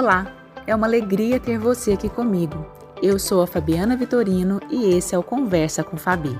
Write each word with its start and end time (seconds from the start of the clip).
Olá, 0.00 0.34
é 0.66 0.74
uma 0.74 0.86
alegria 0.86 1.38
ter 1.38 1.58
você 1.58 1.92
aqui 1.92 2.08
comigo. 2.08 2.64
Eu 3.02 3.18
sou 3.18 3.42
a 3.42 3.46
Fabiana 3.46 3.98
Vitorino 3.98 4.58
e 4.70 4.94
esse 4.94 5.14
é 5.14 5.18
o 5.18 5.22
Conversa 5.22 5.84
com 5.84 5.98
Fabi, 5.98 6.30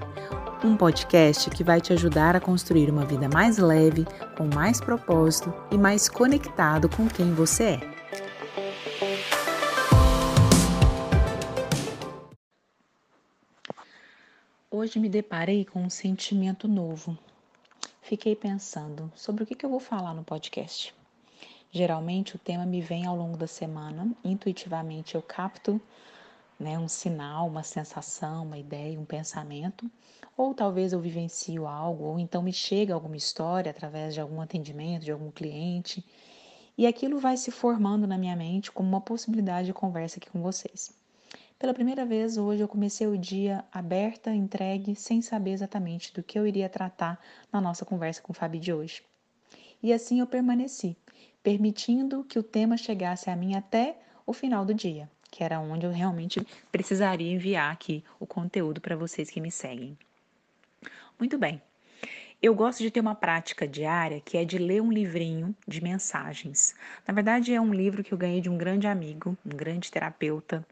um 0.65 0.75
podcast 0.79 1.51
que 1.51 1.62
vai 1.62 1.79
te 1.79 1.93
ajudar 1.93 2.35
a 2.35 2.41
construir 2.41 2.88
uma 2.88 3.04
vida 3.04 3.29
mais 3.29 3.59
leve, 3.59 4.07
com 4.35 4.49
mais 4.54 4.81
propósito 4.81 5.53
e 5.71 5.77
mais 5.77 6.09
conectado 6.09 6.88
com 6.88 7.06
quem 7.06 7.35
você 7.35 7.65
é. 7.65 7.81
Hoje 14.71 14.99
me 14.99 15.11
deparei 15.11 15.67
com 15.67 15.83
um 15.83 15.90
sentimento 15.90 16.66
novo. 16.66 17.15
Fiquei 18.01 18.34
pensando 18.34 19.12
sobre 19.15 19.45
o 19.45 19.47
que 19.47 19.62
eu 19.62 19.69
vou 19.69 19.80
falar 19.80 20.15
no 20.15 20.24
podcast. 20.24 20.98
Geralmente 21.73 22.34
o 22.34 22.38
tema 22.38 22.66
me 22.66 22.80
vem 22.80 23.06
ao 23.06 23.15
longo 23.15 23.37
da 23.37 23.47
semana, 23.47 24.11
intuitivamente 24.24 25.15
eu 25.15 25.23
capto 25.23 25.80
né, 26.59 26.78
um 26.78 26.88
sinal, 26.88 27.47
uma 27.47 27.62
sensação, 27.62 28.45
uma 28.45 28.59
ideia, 28.59 28.98
um 28.98 29.05
pensamento, 29.05 29.91
ou 30.37 30.52
talvez 30.52 30.92
eu 30.92 31.01
vivencio 31.01 31.66
algo, 31.66 32.05
ou 32.05 32.19
então 32.19 32.42
me 32.42 32.52
chega 32.52 32.92
alguma 32.92 33.16
história 33.16 33.70
através 33.70 34.12
de 34.12 34.20
algum 34.20 34.41
atendimento, 34.41 35.05
de 35.05 35.12
algum 35.12 35.30
cliente, 35.30 36.05
e 36.77 36.87
aquilo 36.87 37.19
vai 37.19 37.37
se 37.37 37.51
formando 37.51 38.06
na 38.06 38.19
minha 38.19 38.34
mente 38.34 38.73
como 38.73 38.89
uma 38.89 39.00
possibilidade 39.00 39.66
de 39.66 39.73
conversa 39.73 40.19
aqui 40.19 40.28
com 40.28 40.42
vocês. 40.42 40.92
Pela 41.59 41.75
primeira 41.75 42.05
vez 42.05 42.37
hoje 42.37 42.62
eu 42.62 42.69
comecei 42.69 43.06
o 43.06 43.19
dia 43.19 43.64
aberta, 43.70 44.34
entregue, 44.34 44.97
sem 44.97 45.23
saber 45.23 45.50
exatamente 45.52 46.12
do 46.12 46.23
que 46.23 46.39
eu 46.39 46.47
iria 46.47 46.69
tratar 46.69 47.20
na 47.52 47.61
nossa 47.61 47.84
conversa 47.84 48.23
com 48.23 48.33
o 48.33 48.34
Fabi 48.34 48.59
de 48.59 48.73
hoje. 48.73 49.02
E 49.83 49.92
assim 49.92 50.20
eu 50.20 50.27
permaneci, 50.27 50.97
permitindo 51.42 52.24
que 52.24 52.38
o 52.38 52.42
tema 52.42 52.76
chegasse 52.76 53.30
a 53.30 53.36
mim 53.36 53.54
até 53.54 53.96
o 54.27 54.33
final 54.33 54.64
do 54.64 54.74
dia, 54.74 55.10
que 55.30 55.42
era 55.42 55.60
onde 55.60 55.86
eu 55.86 55.92
realmente 55.92 56.47
precisaria 56.70 57.32
enviar 57.32 57.72
aqui 57.72 58.05
o 58.19 58.27
conteúdo 58.27 58.80
para 58.80 58.97
vocês 58.97 59.30
que 59.30 59.41
me 59.41 59.50
seguem. 59.50 59.97
Muito 61.19 61.38
bem. 61.38 61.60
Eu 62.42 62.55
gosto 62.55 62.78
de 62.78 62.91
ter 62.91 63.00
uma 63.00 63.14
prática 63.14 63.69
diária 63.69 64.20
que 64.20 64.38
é 64.38 64.44
de 64.44 64.56
ler 64.56 64.80
um 64.80 64.91
livrinho 64.91 65.55
de 65.69 65.82
mensagens. 65.82 66.74
Na 67.06 67.12
verdade, 67.12 67.52
é 67.52 67.60
um 67.60 67.75
livro 67.75 68.02
que 68.02 68.14
eu 68.14 68.19
ganhei 68.19 68.41
de 68.41 68.48
um 68.48 68.56
grande 68.56 68.86
amigo, 68.86 69.36
um 69.44 69.50
grande 69.50 69.91
terapeuta, 69.91 70.66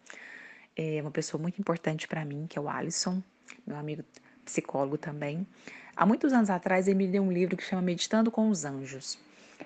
é 0.75 1.03
uma 1.03 1.10
pessoa 1.10 1.42
muito 1.42 1.60
importante 1.60 2.06
para 2.06 2.25
mim, 2.25 2.47
que 2.48 2.58
é 2.58 2.62
o 2.62 2.69
Alisson, 2.69 3.22
meu 3.66 3.77
amigo 3.77 4.05
psicólogo 4.44 4.97
também. 4.97 5.47
Há 5.94 6.06
muitos 6.06 6.32
anos 6.32 6.48
atrás, 6.48 6.86
ele 6.86 6.97
me 6.97 7.08
deu 7.08 7.22
um 7.22 7.32
livro 7.32 7.56
que 7.56 7.64
chama 7.64 7.82
Meditando 7.82 8.30
com 8.30 8.48
os 8.48 8.64
Anjos. 8.64 9.19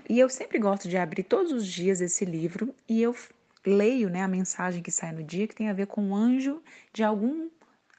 E 0.08 0.18
eu 0.18 0.28
sempre 0.28 0.58
gosto 0.58 0.88
de 0.88 0.96
abrir 0.96 1.22
todos 1.22 1.52
os 1.52 1.66
dias 1.66 2.00
esse 2.00 2.24
livro 2.24 2.74
e 2.88 3.02
eu 3.02 3.14
leio 3.64 4.10
né, 4.10 4.22
a 4.22 4.28
mensagem 4.28 4.82
que 4.82 4.90
sai 4.90 5.12
no 5.12 5.22
dia 5.22 5.46
que 5.46 5.54
tem 5.54 5.68
a 5.68 5.72
ver 5.72 5.86
com 5.86 6.10
o 6.10 6.14
anjo 6.14 6.62
de 6.92 7.02
algum 7.02 7.48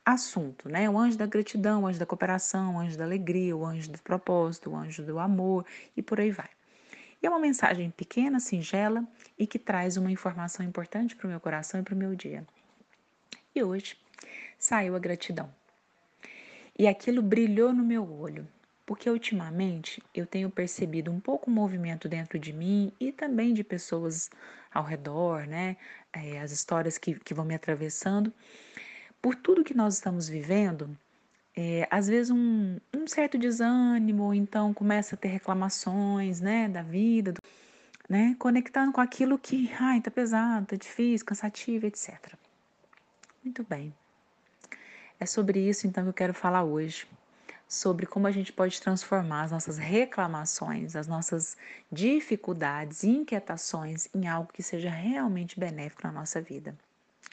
assunto, 0.06 0.68
né? 0.68 0.90
O 0.90 0.98
anjo 0.98 1.18
da 1.18 1.26
gratidão, 1.26 1.84
o 1.84 1.88
anjo 1.88 2.00
da 2.00 2.06
cooperação, 2.06 2.76
o 2.76 2.80
anjo 2.80 2.98
da 2.98 3.06
alegria, 3.06 3.56
o 3.56 3.66
anjo 3.66 3.90
do 3.90 4.02
propósito, 4.02 4.72
o 4.72 4.76
anjo 4.76 5.04
do 5.04 5.18
amor 5.18 5.66
e 5.96 6.02
por 6.02 6.20
aí 6.20 6.30
vai. 6.30 6.50
E 7.22 7.26
é 7.26 7.30
uma 7.30 7.40
mensagem 7.40 7.90
pequena, 7.90 8.40
singela 8.40 9.08
e 9.40 9.48
que 9.48 9.58
traz 9.58 9.96
uma 9.96 10.12
informação 10.12 10.66
importante 10.66 11.16
para 11.16 11.28
o 11.28 11.30
meu 11.30 11.40
coração 11.40 11.80
e 11.80 11.84
para 11.84 11.96
o 11.96 11.98
meu 11.98 12.14
dia. 12.16 12.46
E 13.56 13.64
hoje 13.64 13.98
saiu 14.60 14.96
a 14.96 15.00
gratidão. 15.00 15.50
E 16.78 16.86
aquilo 16.86 17.22
brilhou 17.22 17.72
no 17.72 17.84
meu 17.84 18.12
olho 18.12 18.46
porque 18.86 19.10
ultimamente 19.10 20.02
eu 20.14 20.26
tenho 20.26 20.50
percebido 20.50 21.12
um 21.12 21.20
pouco 21.20 21.50
movimento 21.50 22.10
dentro 22.10 22.38
de 22.38 22.52
mim 22.52 22.92
e 23.00 23.12
também 23.12 23.54
de 23.54 23.64
pessoas 23.64 24.30
ao 24.74 24.84
redor, 24.84 25.46
né? 25.48 25.78
É, 26.12 26.40
as 26.40 26.52
histórias 26.52 26.98
que, 26.98 27.16
que 27.20 27.34
vão 27.34 27.46
me 27.46 27.56
atravessando. 27.56 28.34
Por 29.22 29.36
tudo 29.36 29.64
que 29.64 29.74
nós 29.74 29.96
estamos 29.96 30.28
vivendo, 30.28 30.98
é, 31.56 31.88
às 31.90 32.08
vezes 32.08 32.30
um, 32.30 32.78
um, 32.94 33.08
certo 33.08 33.38
desânimo, 33.38 34.24
ou 34.24 34.34
então 34.34 34.74
começa 34.74 35.16
a 35.16 35.18
ter 35.18 35.30
reclamações, 35.30 36.42
né, 36.42 36.68
da 36.68 36.82
vida, 36.82 37.32
do, 37.32 37.42
né, 38.10 38.36
conectando 38.38 38.92
com 38.92 39.00
aquilo 39.00 39.40
que, 39.40 39.72
ai, 39.80 40.02
tá 40.02 40.12
pesado, 40.12 40.66
tá 40.68 40.76
difícil, 40.76 41.26
cansativo, 41.26 41.86
etc. 41.86 42.34
Muito 43.44 43.64
bem. 43.64 43.94
É 45.20 45.26
sobre 45.26 45.60
isso 45.60 45.88
então 45.88 46.04
que 46.04 46.10
eu 46.10 46.14
quero 46.14 46.34
falar 46.34 46.64
hoje 46.64 47.08
sobre 47.74 48.06
como 48.06 48.28
a 48.28 48.32
gente 48.32 48.54
pode 48.54 48.80
transformar 48.80 49.46
as 49.46 49.52
nossas 49.52 49.80
reclamações, 49.80 50.96
as 50.96 51.08
nossas 51.08 51.58
dificuldades 51.92 53.04
inquietações 53.04 54.08
em 54.14 54.28
algo 54.28 54.54
que 54.54 54.62
seja 54.62 54.92
realmente 54.92 55.60
benéfico 55.60 56.06
na 56.06 56.14
nossa 56.14 56.40
vida. 56.40 56.78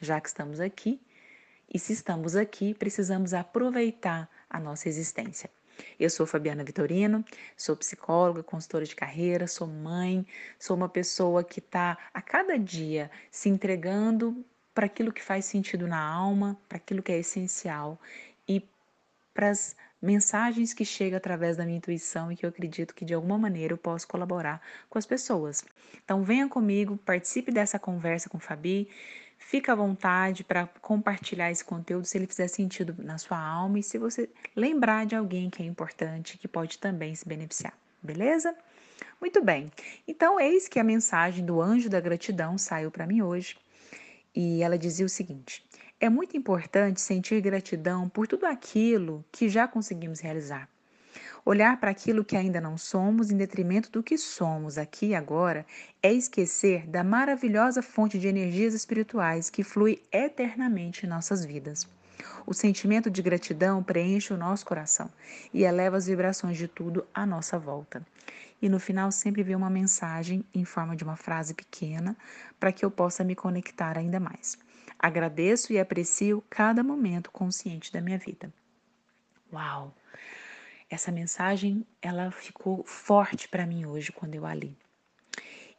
Já 0.00 0.18
que 0.18 0.28
estamos 0.28 0.58
aqui, 0.58 0.98
e 1.72 1.78
se 1.78 1.92
estamos 1.92 2.34
aqui, 2.36 2.72
precisamos 2.72 3.34
aproveitar 3.34 4.30
a 4.48 4.58
nossa 4.58 4.88
existência. 4.88 5.50
Eu 5.98 6.08
sou 6.08 6.26
Fabiana 6.26 6.64
Vitorino, 6.64 7.22
sou 7.54 7.76
psicóloga, 7.76 8.42
consultora 8.42 8.86
de 8.86 8.96
carreira, 8.96 9.46
sou 9.46 9.66
mãe, 9.66 10.26
sou 10.58 10.74
uma 10.74 10.88
pessoa 10.88 11.44
que 11.44 11.58
está 11.58 11.98
a 12.14 12.22
cada 12.22 12.58
dia 12.58 13.10
se 13.30 13.50
entregando 13.50 14.42
para 14.74 14.86
aquilo 14.86 15.12
que 15.12 15.22
faz 15.22 15.44
sentido 15.44 15.86
na 15.86 16.02
alma, 16.02 16.58
para 16.66 16.78
aquilo 16.78 17.02
que 17.02 17.12
é 17.12 17.18
essencial 17.18 18.00
e 18.48 18.66
para 19.34 19.50
as 19.50 19.76
mensagens 20.00 20.72
que 20.72 20.84
chegam 20.84 21.16
através 21.16 21.56
da 21.56 21.64
minha 21.64 21.78
intuição 21.78 22.32
e 22.32 22.36
que 22.36 22.44
eu 22.44 22.48
acredito 22.48 22.94
que 22.94 23.04
de 23.04 23.14
alguma 23.14 23.38
maneira 23.38 23.74
eu 23.74 23.78
posso 23.78 24.08
colaborar 24.08 24.60
com 24.88 24.98
as 24.98 25.06
pessoas. 25.06 25.64
Então 26.04 26.22
venha 26.22 26.48
comigo, 26.48 26.96
participe 26.96 27.50
dessa 27.50 27.78
conversa 27.78 28.28
com 28.28 28.38
Fabi, 28.38 28.88
fica 29.38 29.72
à 29.72 29.74
vontade 29.74 30.44
para 30.44 30.66
compartilhar 30.80 31.50
esse 31.50 31.64
conteúdo 31.64 32.06
se 32.06 32.16
ele 32.16 32.26
fizer 32.26 32.48
sentido 32.48 32.94
na 32.98 33.18
sua 33.18 33.38
alma 33.38 33.78
e 33.78 33.82
se 33.82 33.98
você 33.98 34.28
lembrar 34.56 35.06
de 35.06 35.16
alguém 35.16 35.50
que 35.50 35.62
é 35.62 35.66
importante, 35.66 36.38
que 36.38 36.48
pode 36.48 36.78
também 36.78 37.14
se 37.14 37.26
beneficiar, 37.26 37.74
beleza? 38.02 38.54
Muito 39.20 39.42
bem. 39.42 39.70
Então 40.06 40.40
eis 40.40 40.68
que 40.68 40.78
a 40.78 40.84
mensagem 40.84 41.44
do 41.44 41.60
anjo 41.60 41.90
da 41.90 42.00
gratidão 42.00 42.56
saiu 42.56 42.90
para 42.90 43.06
mim 43.06 43.22
hoje. 43.22 43.56
E 44.34 44.62
ela 44.62 44.78
dizia 44.78 45.04
o 45.04 45.08
seguinte: 45.08 45.64
é 46.00 46.08
muito 46.08 46.34
importante 46.34 46.98
sentir 46.98 47.42
gratidão 47.42 48.08
por 48.08 48.26
tudo 48.26 48.46
aquilo 48.46 49.22
que 49.30 49.50
já 49.50 49.68
conseguimos 49.68 50.18
realizar. 50.18 50.66
Olhar 51.44 51.78
para 51.78 51.90
aquilo 51.90 52.24
que 52.24 52.36
ainda 52.36 52.58
não 52.58 52.78
somos 52.78 53.30
em 53.30 53.36
detrimento 53.36 53.90
do 53.90 54.02
que 54.02 54.16
somos 54.16 54.78
aqui 54.78 55.08
e 55.08 55.14
agora 55.14 55.66
é 56.02 56.10
esquecer 56.10 56.86
da 56.86 57.04
maravilhosa 57.04 57.82
fonte 57.82 58.18
de 58.18 58.28
energias 58.28 58.72
espirituais 58.72 59.50
que 59.50 59.62
flui 59.62 60.02
eternamente 60.10 61.04
em 61.04 61.08
nossas 61.08 61.44
vidas. 61.44 61.86
O 62.46 62.54
sentimento 62.54 63.10
de 63.10 63.20
gratidão 63.20 63.82
preenche 63.82 64.32
o 64.32 64.38
nosso 64.38 64.64
coração 64.64 65.10
e 65.52 65.64
eleva 65.64 65.98
as 65.98 66.06
vibrações 66.06 66.56
de 66.56 66.66
tudo 66.66 67.06
à 67.12 67.26
nossa 67.26 67.58
volta. 67.58 68.02
E 68.60 68.68
no 68.68 68.80
final 68.80 69.12
sempre 69.12 69.42
vem 69.42 69.56
uma 69.56 69.70
mensagem 69.70 70.44
em 70.54 70.64
forma 70.64 70.96
de 70.96 71.04
uma 71.04 71.16
frase 71.16 71.52
pequena 71.52 72.16
para 72.58 72.72
que 72.72 72.84
eu 72.84 72.90
possa 72.90 73.22
me 73.22 73.34
conectar 73.34 73.98
ainda 73.98 74.18
mais. 74.18 74.58
Agradeço 75.02 75.72
e 75.72 75.78
aprecio 75.78 76.44
cada 76.50 76.84
momento 76.84 77.30
consciente 77.30 77.90
da 77.90 78.02
minha 78.02 78.18
vida. 78.18 78.52
Uau! 79.50 79.96
Essa 80.90 81.10
mensagem, 81.10 81.86
ela 82.02 82.30
ficou 82.30 82.84
forte 82.84 83.48
para 83.48 83.64
mim 83.64 83.86
hoje 83.86 84.12
quando 84.12 84.34
eu 84.34 84.44
a 84.44 84.52
li. 84.52 84.76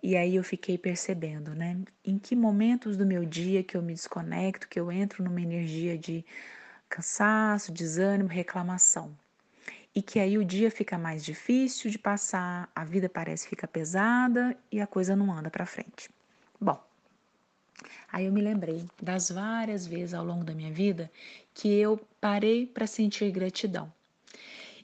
E 0.02 0.18
aí 0.18 0.36
eu 0.36 0.44
fiquei 0.44 0.76
percebendo, 0.76 1.54
né? 1.54 1.78
Em 2.04 2.18
que 2.18 2.36
momentos 2.36 2.98
do 2.98 3.06
meu 3.06 3.24
dia 3.24 3.64
que 3.64 3.78
eu 3.78 3.84
me 3.84 3.94
desconecto, 3.94 4.68
que 4.68 4.80
eu 4.80 4.92
entro 4.92 5.24
numa 5.24 5.40
energia 5.40 5.96
de 5.96 6.26
cansaço, 6.90 7.72
desânimo, 7.72 8.28
reclamação. 8.28 9.16
E 9.94 10.02
que 10.02 10.20
aí 10.20 10.36
o 10.36 10.44
dia 10.44 10.72
fica 10.72 10.98
mais 10.98 11.24
difícil 11.24 11.92
de 11.92 12.00
passar, 12.00 12.72
a 12.76 12.84
vida 12.84 13.08
parece 13.08 13.48
ficar 13.48 13.68
pesada 13.68 14.58
e 14.72 14.82
a 14.82 14.88
coisa 14.88 15.16
não 15.16 15.32
anda 15.32 15.52
para 15.52 15.66
frente. 15.68 16.10
Bom, 16.60 16.82
Aí 18.12 18.26
eu 18.26 18.32
me 18.32 18.42
lembrei 18.42 18.86
das 19.02 19.30
várias 19.30 19.88
vezes 19.88 20.14
ao 20.14 20.26
longo 20.26 20.44
da 20.44 20.54
minha 20.54 20.72
vida 20.72 21.10
que 21.54 21.70
eu 21.70 22.00
parei 22.20 22.66
para 22.66 22.86
sentir 22.86 23.32
gratidão 23.32 23.92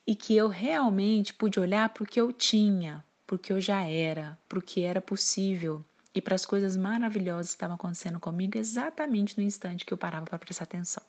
e 0.06 0.16
que 0.16 0.36
eu 0.36 0.48
realmente 0.48 1.34
pude 1.34 1.60
olhar 1.60 1.90
para 1.90 2.04
o 2.04 2.08
que 2.08 2.20
eu 2.20 2.32
tinha, 2.32 3.04
para 3.26 3.36
o 3.36 3.40
que 3.40 3.52
eu 3.52 3.60
já 3.60 3.84
era, 3.84 4.38
para 4.48 4.60
o 4.60 4.62
que 4.62 4.84
era 4.84 5.02
possível 5.02 5.84
e 6.16 6.22
para 6.22 6.36
as 6.36 6.46
coisas 6.46 6.78
maravilhosas 6.78 7.48
que 7.48 7.58
estavam 7.58 7.76
acontecendo 7.76 8.20
comigo 8.20 8.58
exatamente 8.58 9.38
no 9.38 9.44
instante 9.44 9.86
que 9.86 9.94
eu 9.94 9.98
parava 9.98 10.26
para 10.26 10.40
prestar 10.40 10.64
atenção. 10.64 11.04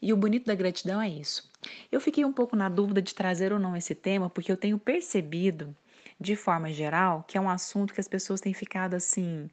E 0.00 0.12
o 0.12 0.16
bonito 0.16 0.46
da 0.46 0.54
gratidão 0.54 1.00
é 1.00 1.08
isso. 1.08 1.50
Eu 1.90 2.00
fiquei 2.00 2.24
um 2.24 2.32
pouco 2.32 2.54
na 2.54 2.68
dúvida 2.68 3.02
de 3.02 3.14
trazer 3.14 3.52
ou 3.52 3.58
não 3.58 3.76
esse 3.76 3.94
tema, 3.94 4.30
porque 4.30 4.52
eu 4.52 4.56
tenho 4.56 4.78
percebido, 4.78 5.74
de 6.20 6.36
forma 6.36 6.70
geral, 6.70 7.24
que 7.26 7.36
é 7.36 7.40
um 7.40 7.48
assunto 7.48 7.92
que 7.92 8.00
as 8.00 8.08
pessoas 8.08 8.40
têm 8.40 8.54
ficado 8.54 8.94
assim, 8.94 9.50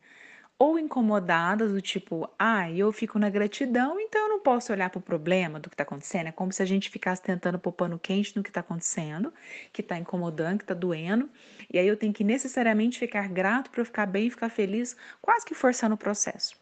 ou 0.62 0.78
incomodadas, 0.78 1.72
do 1.72 1.82
tipo, 1.82 2.30
ah, 2.38 2.70
eu 2.70 2.92
fico 2.92 3.18
na 3.18 3.32
gratidão, 3.32 4.00
então 4.00 4.22
eu 4.22 4.30
não 4.30 4.40
posso 4.40 4.72
olhar 4.72 4.92
para 4.92 5.00
o 5.00 5.02
problema 5.02 5.60
do 5.60 5.68
que 5.68 5.74
está 5.74 5.82
acontecendo, 5.82 6.28
é 6.28 6.32
como 6.32 6.54
se 6.54 6.62
a 6.62 6.66
gente 6.68 6.88
ficasse 6.88 7.20
tentando 7.20 7.58
pôr 7.58 7.72
pano 7.72 7.98
quente 7.98 8.38
no 8.38 8.44
que 8.44 8.52
está 8.52 8.60
acontecendo, 8.60 9.34
que 9.74 9.82
está 9.82 9.98
incomodando, 9.98 10.60
que 10.60 10.64
está 10.64 10.76
doendo, 10.76 11.28
e 11.74 11.80
aí 11.80 11.88
eu 11.88 11.98
tenho 11.98 12.14
que 12.14 12.24
necessariamente 12.24 13.00
ficar 13.00 13.28
grato 13.28 13.72
para 13.72 13.82
eu 13.82 13.86
ficar 13.86 14.06
bem 14.06 14.30
ficar 14.30 14.50
feliz, 14.50 14.96
quase 15.20 15.44
que 15.48 15.56
forçando 15.56 15.96
o 15.96 15.98
processo. 15.98 16.56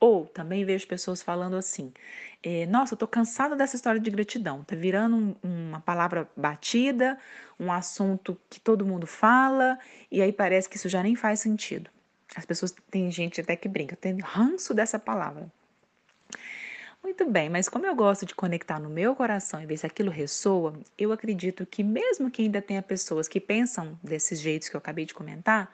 Ou 0.00 0.24
também 0.24 0.64
vejo 0.64 0.86
pessoas 0.86 1.20
falando 1.20 1.54
assim: 1.54 1.92
é, 2.42 2.64
nossa, 2.64 2.94
eu 2.94 2.98
tô 2.98 3.06
cansada 3.06 3.54
dessa 3.54 3.76
história 3.76 4.00
de 4.00 4.10
gratidão, 4.10 4.64
tá 4.64 4.74
virando 4.74 5.16
um, 5.16 5.36
uma 5.42 5.80
palavra 5.80 6.26
batida, 6.34 7.18
um 7.60 7.70
assunto 7.70 8.40
que 8.48 8.58
todo 8.58 8.86
mundo 8.86 9.06
fala, 9.06 9.78
e 10.10 10.22
aí 10.22 10.32
parece 10.32 10.66
que 10.66 10.76
isso 10.76 10.88
já 10.88 11.02
nem 11.02 11.14
faz 11.14 11.40
sentido. 11.40 11.90
As 12.36 12.44
pessoas, 12.44 12.74
tem 12.90 13.10
gente 13.10 13.40
até 13.40 13.56
que 13.56 13.68
brinca, 13.68 13.96
tem 13.96 14.18
ranço 14.20 14.74
dessa 14.74 14.98
palavra. 14.98 15.50
Muito 17.02 17.30
bem, 17.30 17.50
mas 17.50 17.68
como 17.68 17.84
eu 17.86 17.94
gosto 17.94 18.24
de 18.24 18.34
conectar 18.34 18.78
no 18.78 18.88
meu 18.88 19.14
coração 19.14 19.60
e 19.62 19.66
ver 19.66 19.76
se 19.76 19.84
aquilo 19.84 20.10
ressoa, 20.10 20.72
eu 20.96 21.12
acredito 21.12 21.66
que 21.66 21.84
mesmo 21.84 22.30
que 22.30 22.40
ainda 22.40 22.62
tenha 22.62 22.80
pessoas 22.80 23.28
que 23.28 23.38
pensam 23.38 23.98
desses 24.02 24.40
jeitos 24.40 24.70
que 24.70 24.74
eu 24.74 24.78
acabei 24.78 25.04
de 25.04 25.12
comentar, 25.12 25.70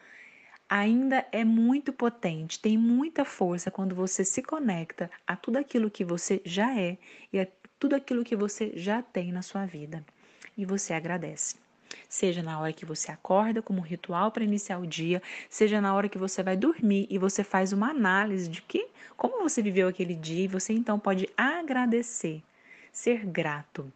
ainda 0.68 1.24
é 1.30 1.44
muito 1.44 1.92
potente, 1.92 2.60
tem 2.60 2.76
muita 2.76 3.24
força 3.24 3.70
quando 3.70 3.94
você 3.94 4.24
se 4.24 4.42
conecta 4.42 5.08
a 5.24 5.36
tudo 5.36 5.56
aquilo 5.56 5.90
que 5.90 6.04
você 6.04 6.42
já 6.44 6.76
é 6.76 6.98
e 7.32 7.38
a 7.38 7.46
tudo 7.78 7.94
aquilo 7.94 8.24
que 8.24 8.34
você 8.34 8.72
já 8.74 9.00
tem 9.00 9.30
na 9.30 9.42
sua 9.42 9.66
vida. 9.66 10.04
E 10.56 10.64
você 10.64 10.92
agradece. 10.92 11.54
Seja 12.08 12.42
na 12.42 12.60
hora 12.60 12.72
que 12.72 12.84
você 12.84 13.10
acorda 13.10 13.62
como 13.62 13.80
ritual 13.80 14.30
para 14.30 14.44
iniciar 14.44 14.78
o 14.78 14.86
dia, 14.86 15.22
seja 15.48 15.80
na 15.80 15.94
hora 15.94 16.08
que 16.08 16.18
você 16.18 16.42
vai 16.42 16.56
dormir 16.56 17.06
e 17.10 17.18
você 17.18 17.44
faz 17.44 17.72
uma 17.72 17.90
análise 17.90 18.48
de 18.48 18.62
que 18.62 18.88
como 19.16 19.42
você 19.42 19.60
viveu 19.60 19.86
aquele 19.86 20.14
dia 20.14 20.44
e 20.44 20.48
você 20.48 20.72
então 20.72 20.98
pode 20.98 21.28
agradecer, 21.36 22.42
ser 22.92 23.26
grato. 23.26 23.92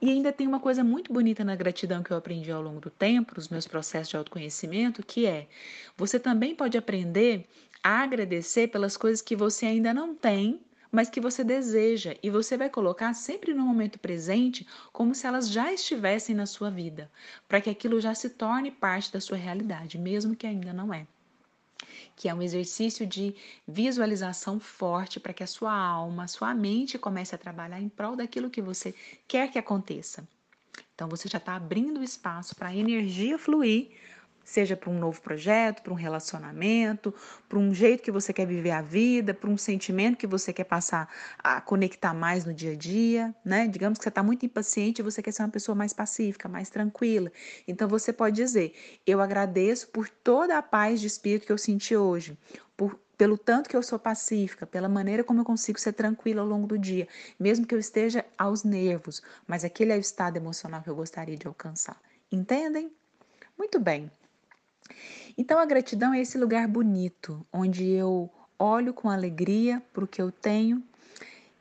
E 0.00 0.10
ainda 0.10 0.32
tem 0.32 0.46
uma 0.46 0.60
coisa 0.60 0.82
muito 0.82 1.12
bonita 1.12 1.44
na 1.44 1.54
gratidão 1.54 2.02
que 2.02 2.10
eu 2.10 2.16
aprendi 2.16 2.50
ao 2.50 2.60
longo 2.60 2.80
do 2.80 2.90
tempo, 2.90 3.34
nos 3.36 3.48
meus 3.48 3.66
processos 3.66 4.08
de 4.08 4.16
autoconhecimento, 4.16 5.04
que 5.04 5.26
é 5.26 5.46
você 5.96 6.18
também 6.18 6.54
pode 6.54 6.76
aprender 6.76 7.46
a 7.82 8.02
agradecer 8.02 8.68
pelas 8.68 8.96
coisas 8.96 9.22
que 9.22 9.36
você 9.36 9.66
ainda 9.66 9.94
não 9.94 10.14
tem, 10.14 10.60
mas 10.90 11.08
que 11.08 11.20
você 11.20 11.44
deseja, 11.44 12.16
e 12.22 12.30
você 12.30 12.56
vai 12.56 12.68
colocar 12.68 13.14
sempre 13.14 13.54
no 13.54 13.64
momento 13.64 13.98
presente 13.98 14.66
como 14.92 15.14
se 15.14 15.26
elas 15.26 15.48
já 15.48 15.72
estivessem 15.72 16.34
na 16.34 16.46
sua 16.46 16.70
vida, 16.70 17.10
para 17.48 17.60
que 17.60 17.70
aquilo 17.70 18.00
já 18.00 18.14
se 18.14 18.30
torne 18.30 18.70
parte 18.70 19.12
da 19.12 19.20
sua 19.20 19.36
realidade, 19.36 19.98
mesmo 19.98 20.36
que 20.36 20.46
ainda 20.46 20.72
não 20.72 20.92
é 20.92 21.06
que 22.16 22.28
é 22.28 22.34
um 22.34 22.42
exercício 22.42 23.06
de 23.06 23.34
visualização 23.66 24.60
forte 24.60 25.18
para 25.18 25.32
que 25.32 25.42
a 25.42 25.46
sua 25.46 25.72
alma, 25.72 26.24
a 26.24 26.28
sua 26.28 26.54
mente 26.54 26.98
comece 26.98 27.34
a 27.34 27.38
trabalhar 27.38 27.80
em 27.80 27.88
prol 27.88 28.14
daquilo 28.14 28.50
que 28.50 28.60
você 28.60 28.94
quer 29.26 29.50
que 29.50 29.58
aconteça. 29.58 30.28
Então 30.94 31.08
você 31.08 31.28
já 31.28 31.38
está 31.38 31.56
abrindo 31.56 32.02
espaço 32.02 32.54
para 32.54 32.68
a 32.68 32.76
energia 32.76 33.38
fluir 33.38 33.90
seja 34.50 34.76
para 34.76 34.90
um 34.90 34.98
novo 34.98 35.20
projeto, 35.20 35.80
para 35.80 35.92
um 35.92 35.96
relacionamento, 35.96 37.14
para 37.48 37.56
um 37.56 37.72
jeito 37.72 38.02
que 38.02 38.10
você 38.10 38.32
quer 38.32 38.46
viver 38.46 38.72
a 38.72 38.82
vida, 38.82 39.32
para 39.32 39.48
um 39.48 39.56
sentimento 39.56 40.16
que 40.16 40.26
você 40.26 40.52
quer 40.52 40.64
passar 40.64 41.08
a 41.38 41.60
conectar 41.60 42.12
mais 42.12 42.44
no 42.44 42.52
dia 42.52 42.72
a 42.72 42.74
dia, 42.74 43.34
né? 43.44 43.68
Digamos 43.68 43.96
que 43.96 44.02
você 44.02 44.08
está 44.08 44.24
muito 44.24 44.44
impaciente 44.44 45.00
e 45.00 45.04
você 45.04 45.22
quer 45.22 45.30
ser 45.30 45.42
uma 45.42 45.50
pessoa 45.50 45.76
mais 45.76 45.92
pacífica, 45.92 46.48
mais 46.48 46.68
tranquila. 46.68 47.30
Então 47.66 47.88
você 47.88 48.12
pode 48.12 48.34
dizer: 48.34 48.74
Eu 49.06 49.20
agradeço 49.20 49.88
por 49.88 50.08
toda 50.08 50.58
a 50.58 50.62
paz 50.62 51.00
de 51.00 51.06
espírito 51.06 51.46
que 51.46 51.52
eu 51.52 51.58
senti 51.58 51.94
hoje, 51.94 52.36
por 52.76 52.98
pelo 53.16 53.36
tanto 53.38 53.68
que 53.68 53.76
eu 53.76 53.82
sou 53.82 53.98
pacífica, 53.98 54.66
pela 54.66 54.88
maneira 54.88 55.22
como 55.22 55.42
eu 55.42 55.44
consigo 55.44 55.78
ser 55.78 55.92
tranquila 55.92 56.40
ao 56.40 56.48
longo 56.48 56.66
do 56.66 56.78
dia, 56.78 57.06
mesmo 57.38 57.66
que 57.66 57.74
eu 57.74 57.78
esteja 57.78 58.24
aos 58.36 58.64
nervos, 58.64 59.22
mas 59.46 59.62
aquele 59.62 59.92
é 59.92 59.96
o 59.96 60.00
estado 60.00 60.38
emocional 60.38 60.82
que 60.82 60.88
eu 60.88 60.96
gostaria 60.96 61.36
de 61.36 61.46
alcançar. 61.46 62.00
Entendem? 62.32 62.90
Muito 63.58 63.78
bem. 63.78 64.10
Então 65.36 65.58
a 65.58 65.66
gratidão 65.66 66.12
é 66.12 66.20
esse 66.20 66.38
lugar 66.38 66.66
bonito, 66.68 67.46
onde 67.52 67.88
eu 67.88 68.30
olho 68.58 68.92
com 68.92 69.08
alegria 69.08 69.82
para 69.92 70.04
o 70.04 70.08
que 70.08 70.20
eu 70.20 70.30
tenho 70.30 70.82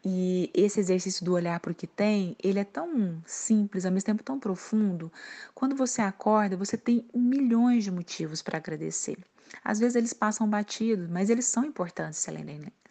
e 0.03 0.49
esse 0.53 0.79
exercício 0.79 1.25
do 1.25 1.33
olhar 1.33 1.59
para 1.59 1.71
o 1.71 1.75
que 1.75 1.87
tem, 1.87 2.35
ele 2.41 2.59
é 2.59 2.63
tão 2.63 3.21
simples, 3.25 3.85
ao 3.85 3.91
mesmo 3.91 4.05
tempo 4.05 4.23
tão 4.23 4.39
profundo. 4.39 5.11
Quando 5.53 5.75
você 5.75 6.01
acorda, 6.01 6.55
você 6.55 6.77
tem 6.77 7.05
milhões 7.13 7.83
de 7.83 7.91
motivos 7.91 8.41
para 8.41 8.57
agradecer. 8.57 9.17
Às 9.63 9.79
vezes 9.79 9.95
eles 9.95 10.13
passam 10.13 10.47
batidos, 10.47 11.09
mas 11.09 11.29
eles 11.29 11.45
são 11.45 11.65
importantes 11.65 12.19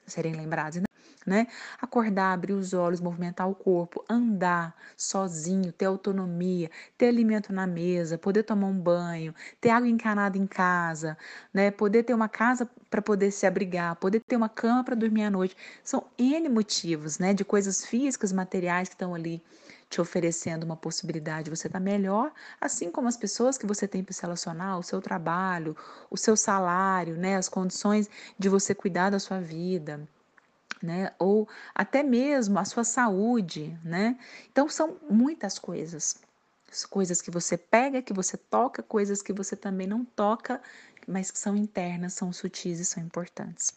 serem 0.06 0.35
lembrados. 0.35 0.88
Né? 1.26 1.47
Acordar, 1.81 2.32
abrir 2.32 2.55
os 2.55 2.73
olhos, 2.73 3.00
movimentar 3.00 3.49
o 3.49 3.55
corpo, 3.55 4.05
andar 4.09 4.75
sozinho, 4.97 5.73
ter 5.73 5.85
autonomia, 5.87 6.70
ter 6.97 7.09
alimento 7.09 7.53
na 7.53 7.67
mesa, 7.67 8.17
poder 8.17 8.44
tomar 8.44 8.69
um 8.69 8.79
banho, 8.79 9.35
ter 9.61 9.70
água 9.70 9.88
encanada 9.88 10.38
em 10.38 10.47
casa, 10.47 11.19
né? 11.53 11.70
Poder 11.70 12.05
ter 12.05 12.15
uma 12.15 12.29
casa 12.29 12.69
para 12.91 13.03
poder 13.03 13.31
se 13.31 13.47
abrigar, 13.47 13.97
poder 13.97 14.20
ter 14.20 14.37
uma 14.37 14.49
cama 14.49 14.82
para 14.85 14.94
dormir 14.94 15.25
à 15.25 15.31
noite. 15.31 15.56
São 15.85 16.05
N 16.19 16.49
motivos, 16.49 17.19
né? 17.19 17.35
De 17.35 17.44
coisas 17.44 17.85
físicas, 17.85 18.32
materiais 18.32 18.88
que 18.88 18.94
estão 18.94 19.14
ali 19.14 19.43
te 19.91 20.00
oferecendo 20.00 20.64
uma 20.64 20.76
possibilidade 20.76 21.44
de 21.44 21.50
você 21.50 21.67
estar 21.67 21.79
tá 21.79 21.85
melhor, 21.85 22.32
assim 22.61 22.91
como 22.91 23.09
as 23.09 23.17
pessoas 23.17 23.56
que 23.56 23.67
você 23.67 23.88
tem 23.88 24.05
para 24.05 24.12
se 24.12 24.23
relacionar, 24.23 24.79
o 24.79 24.82
seu 24.82 25.00
trabalho, 25.00 25.76
o 26.11 26.17
seu 26.17 26.37
salário, 26.37 27.17
né, 27.17 27.37
as 27.37 27.49
condições 27.49 28.09
de 28.38 28.49
você 28.49 28.75
cuidar 28.75 29.11
da 29.11 29.19
sua 29.19 29.41
vida 29.41 30.06
né? 30.82 31.12
Ou 31.19 31.48
até 31.75 32.02
mesmo 32.02 32.58
a 32.58 32.64
sua 32.64 32.84
saúde, 32.84 33.78
né? 33.84 34.19
Então 34.50 34.69
são 34.69 34.96
muitas 35.08 35.58
coisas. 35.58 36.16
Coisas 36.90 37.22
que 37.22 37.30
você 37.30 37.56
pega, 37.56 38.02
que 38.02 38.12
você 38.12 38.36
toca, 38.36 38.82
coisas 38.82 39.22
que 39.22 39.32
você 39.32 39.56
também 39.56 39.86
não 39.86 40.04
toca, 40.04 40.60
mas 41.06 41.30
que 41.30 41.38
são 41.38 41.56
internas, 41.56 42.12
são 42.12 42.32
sutis 42.32 42.78
e 42.78 42.84
são 42.84 43.02
importantes. 43.02 43.72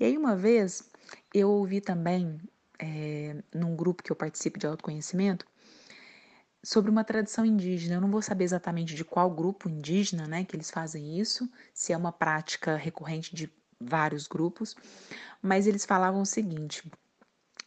E 0.00 0.04
aí, 0.04 0.16
uma 0.16 0.34
vez, 0.34 0.88
eu 1.34 1.50
ouvi 1.50 1.80
também, 1.80 2.40
é, 2.78 3.36
num 3.54 3.76
grupo 3.76 4.02
que 4.02 4.10
eu 4.10 4.16
participo 4.16 4.58
de 4.58 4.66
autoconhecimento, 4.66 5.44
sobre 6.62 6.90
uma 6.90 7.04
tradição 7.04 7.44
indígena. 7.44 7.96
Eu 7.96 8.00
não 8.00 8.10
vou 8.10 8.22
saber 8.22 8.44
exatamente 8.44 8.94
de 8.94 9.04
qual 9.04 9.30
grupo 9.30 9.68
indígena 9.68 10.26
né, 10.26 10.44
que 10.44 10.56
eles 10.56 10.70
fazem 10.70 11.18
isso, 11.18 11.48
se 11.74 11.92
é 11.92 11.96
uma 11.96 12.12
prática 12.12 12.76
recorrente 12.76 13.34
de 13.34 13.50
vários 13.80 14.26
grupos, 14.26 14.76
mas 15.40 15.66
eles 15.66 15.84
falavam 15.84 16.22
o 16.22 16.26
seguinte, 16.26 16.90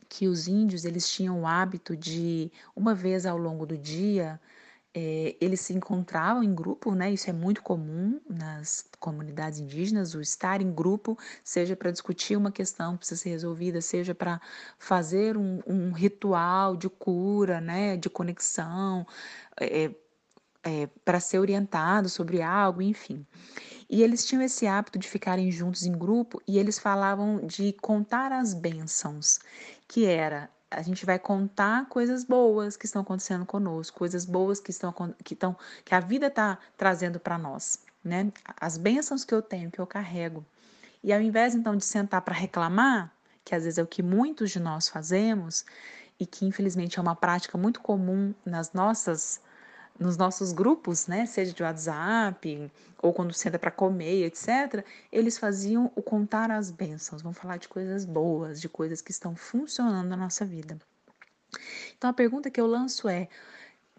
que 0.10 0.28
os 0.28 0.48
índios 0.48 0.86
eles 0.86 1.10
tinham 1.10 1.42
o 1.42 1.48
hábito 1.48 1.96
de 1.96 2.52
uma 2.76 2.94
vez 2.94 3.26
ao 3.26 3.38
longo 3.38 3.66
do 3.66 3.78
dia 3.78 4.40
é, 4.94 5.36
eles 5.40 5.62
se 5.62 5.74
encontravam 5.74 6.44
em 6.44 6.54
grupo, 6.54 6.94
né? 6.94 7.12
Isso 7.12 7.30
é 7.30 7.34
muito 7.34 7.62
comum 7.64 8.20
nas 8.30 8.86
comunidades 9.00 9.60
indígenas, 9.60 10.14
o 10.14 10.22
estar 10.22 10.62
em 10.62 10.72
grupo, 10.72 11.18
seja 11.44 11.76
para 11.76 11.92
discutir 11.92 12.36
uma 12.36 12.52
questão 12.52 12.94
que 12.94 13.00
precisa 13.00 13.22
ser 13.22 13.30
resolvida, 13.30 13.82
seja 13.82 14.14
para 14.14 14.42
fazer 14.78 15.38
um, 15.38 15.62
um, 15.66 15.92
ritual 15.92 16.76
de 16.76 16.90
cura, 16.90 17.62
né? 17.62 17.96
De 17.96 18.10
conexão, 18.10 19.08
é, 19.60 19.92
é, 20.64 20.88
para 21.04 21.20
ser 21.20 21.40
orientado 21.40 22.10
sobre 22.10 22.42
algo, 22.42 22.82
enfim. 22.82 23.26
E 23.90 24.02
eles 24.04 24.26
tinham 24.26 24.42
esse 24.42 24.66
hábito 24.68 24.98
de 24.98 25.08
ficarem 25.08 25.52
juntos 25.52 25.86
em 25.86 25.92
grupo 25.92 26.42
e 26.48 26.58
eles 26.58 26.80
falavam 26.80 27.46
de 27.46 27.74
contar 27.74 28.32
as 28.32 28.54
bênçãos, 28.54 29.40
que 29.88 30.06
era 30.06 30.50
a 30.72 30.82
gente 30.82 31.06
vai 31.06 31.20
contar 31.20 31.90
coisas 31.90 32.24
boas 32.24 32.78
que 32.78 32.86
estão 32.86 33.02
acontecendo 33.02 33.46
conosco, 33.46 33.98
coisas 33.98 34.24
boas 34.24 34.62
que 34.62 34.72
estão 34.72 34.94
que 35.24 35.34
estão 35.34 35.58
que 35.84 35.94
a 35.94 36.00
vida 36.00 36.28
está 36.28 36.58
trazendo 36.78 37.20
para 37.20 37.38
nós, 37.38 37.80
né? 38.02 38.32
As 38.60 38.78
bênçãos 38.78 39.26
que 39.26 39.34
eu 39.34 39.42
tenho, 39.42 39.70
que 39.70 39.80
eu 39.80 39.86
carrego. 39.86 40.46
E 41.04 41.12
ao 41.12 41.20
invés 41.20 41.54
então 41.54 41.76
de 41.76 41.84
sentar 41.84 42.22
para 42.22 42.34
reclamar, 42.34 43.14
que 43.44 43.54
às 43.54 43.66
vezes 43.66 43.78
é 43.78 43.84
o 43.84 43.88
que 43.88 44.02
muitos 44.02 44.52
de 44.52 44.60
nós 44.62 44.88
fazemos 44.88 45.66
e 46.18 46.26
que 46.26 46.46
infelizmente 46.46 46.98
é 46.98 47.02
uma 47.02 47.16
prática 47.16 47.58
muito 47.58 47.82
comum 47.82 48.34
nas 48.46 48.72
nossas 48.72 49.42
nos 50.02 50.18
nossos 50.18 50.52
grupos, 50.52 51.06
né, 51.06 51.28
seja 51.28 51.54
de 51.54 51.62
WhatsApp 51.62 52.72
ou 53.02 53.14
quando 53.14 53.34
senta 53.34 53.60
para 53.60 53.70
comer, 53.70 54.26
etc., 54.26 54.84
eles 55.12 55.38
faziam 55.38 55.92
o 55.96 56.02
contar 56.02 56.50
as 56.50 56.72
bênçãos, 56.72 57.22
vão 57.22 57.34
falar 57.34 57.58
de 57.58 57.68
coisas 57.68 58.04
boas, 58.04 58.60
de 58.60 58.68
coisas 58.68 59.00
que 59.00 59.12
estão 59.12 59.36
funcionando 59.36 60.10
na 60.10 60.18
nossa 60.18 60.44
vida. 60.44 60.78
Então 61.96 62.10
a 62.10 62.14
pergunta 62.14 62.50
que 62.50 62.60
eu 62.60 62.66
lanço 62.66 63.08
é: 63.08 63.28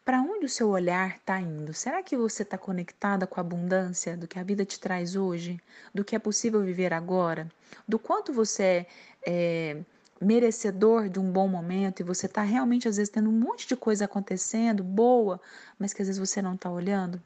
para 0.04 0.20
onde 0.20 0.46
o 0.46 0.48
seu 0.48 0.70
olhar 0.70 1.16
está 1.16 1.40
indo? 1.40 1.72
Será 1.72 2.02
que 2.02 2.16
você 2.16 2.42
está 2.42 2.58
conectada 2.58 3.24
com 3.24 3.38
a 3.38 3.42
abundância 3.42 4.16
do 4.16 4.26
que 4.26 4.40
a 4.40 4.42
vida 4.42 4.64
te 4.64 4.80
traz 4.80 5.14
hoje, 5.14 5.60
do 5.94 6.04
que 6.04 6.16
é 6.16 6.18
possível 6.18 6.62
viver 6.62 6.92
agora, 6.92 7.48
do 7.86 7.98
quanto 7.98 8.32
você 8.32 8.64
é, 8.64 8.86
é 9.24 9.82
merecedor 10.22 11.08
de 11.08 11.18
um 11.18 11.30
bom 11.30 11.48
momento 11.48 12.00
e 12.00 12.04
você 12.04 12.26
está 12.26 12.42
realmente, 12.42 12.88
às 12.88 12.96
vezes, 12.96 13.12
tendo 13.12 13.28
um 13.28 13.32
monte 13.32 13.66
de 13.66 13.76
coisa 13.76 14.04
acontecendo, 14.04 14.82
boa, 14.82 15.40
mas 15.78 15.92
que 15.92 16.02
às 16.02 16.08
vezes 16.08 16.18
você 16.18 16.40
não 16.40 16.54
está 16.54 16.70
olhando? 16.70 17.20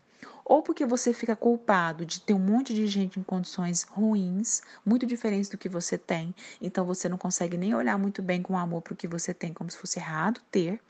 ou 0.48 0.62
porque 0.62 0.86
você 0.86 1.12
fica 1.12 1.34
culpado 1.34 2.06
de 2.06 2.20
ter 2.20 2.32
um 2.32 2.38
monte 2.38 2.72
de 2.72 2.86
gente 2.86 3.18
em 3.18 3.22
condições 3.22 3.82
ruins, 3.82 4.62
muito 4.84 5.04
diferentes 5.04 5.48
do 5.48 5.58
que 5.58 5.68
você 5.68 5.98
tem, 5.98 6.32
então 6.62 6.84
você 6.86 7.08
não 7.08 7.18
consegue 7.18 7.56
nem 7.56 7.74
olhar 7.74 7.98
muito 7.98 8.22
bem 8.22 8.40
com 8.40 8.56
amor 8.56 8.80
para 8.80 8.92
o 8.92 8.96
que 8.96 9.08
você 9.08 9.34
tem, 9.34 9.52
como 9.52 9.68
se 9.68 9.76
fosse 9.76 9.98
errado 9.98 10.40
ter, 10.48 10.80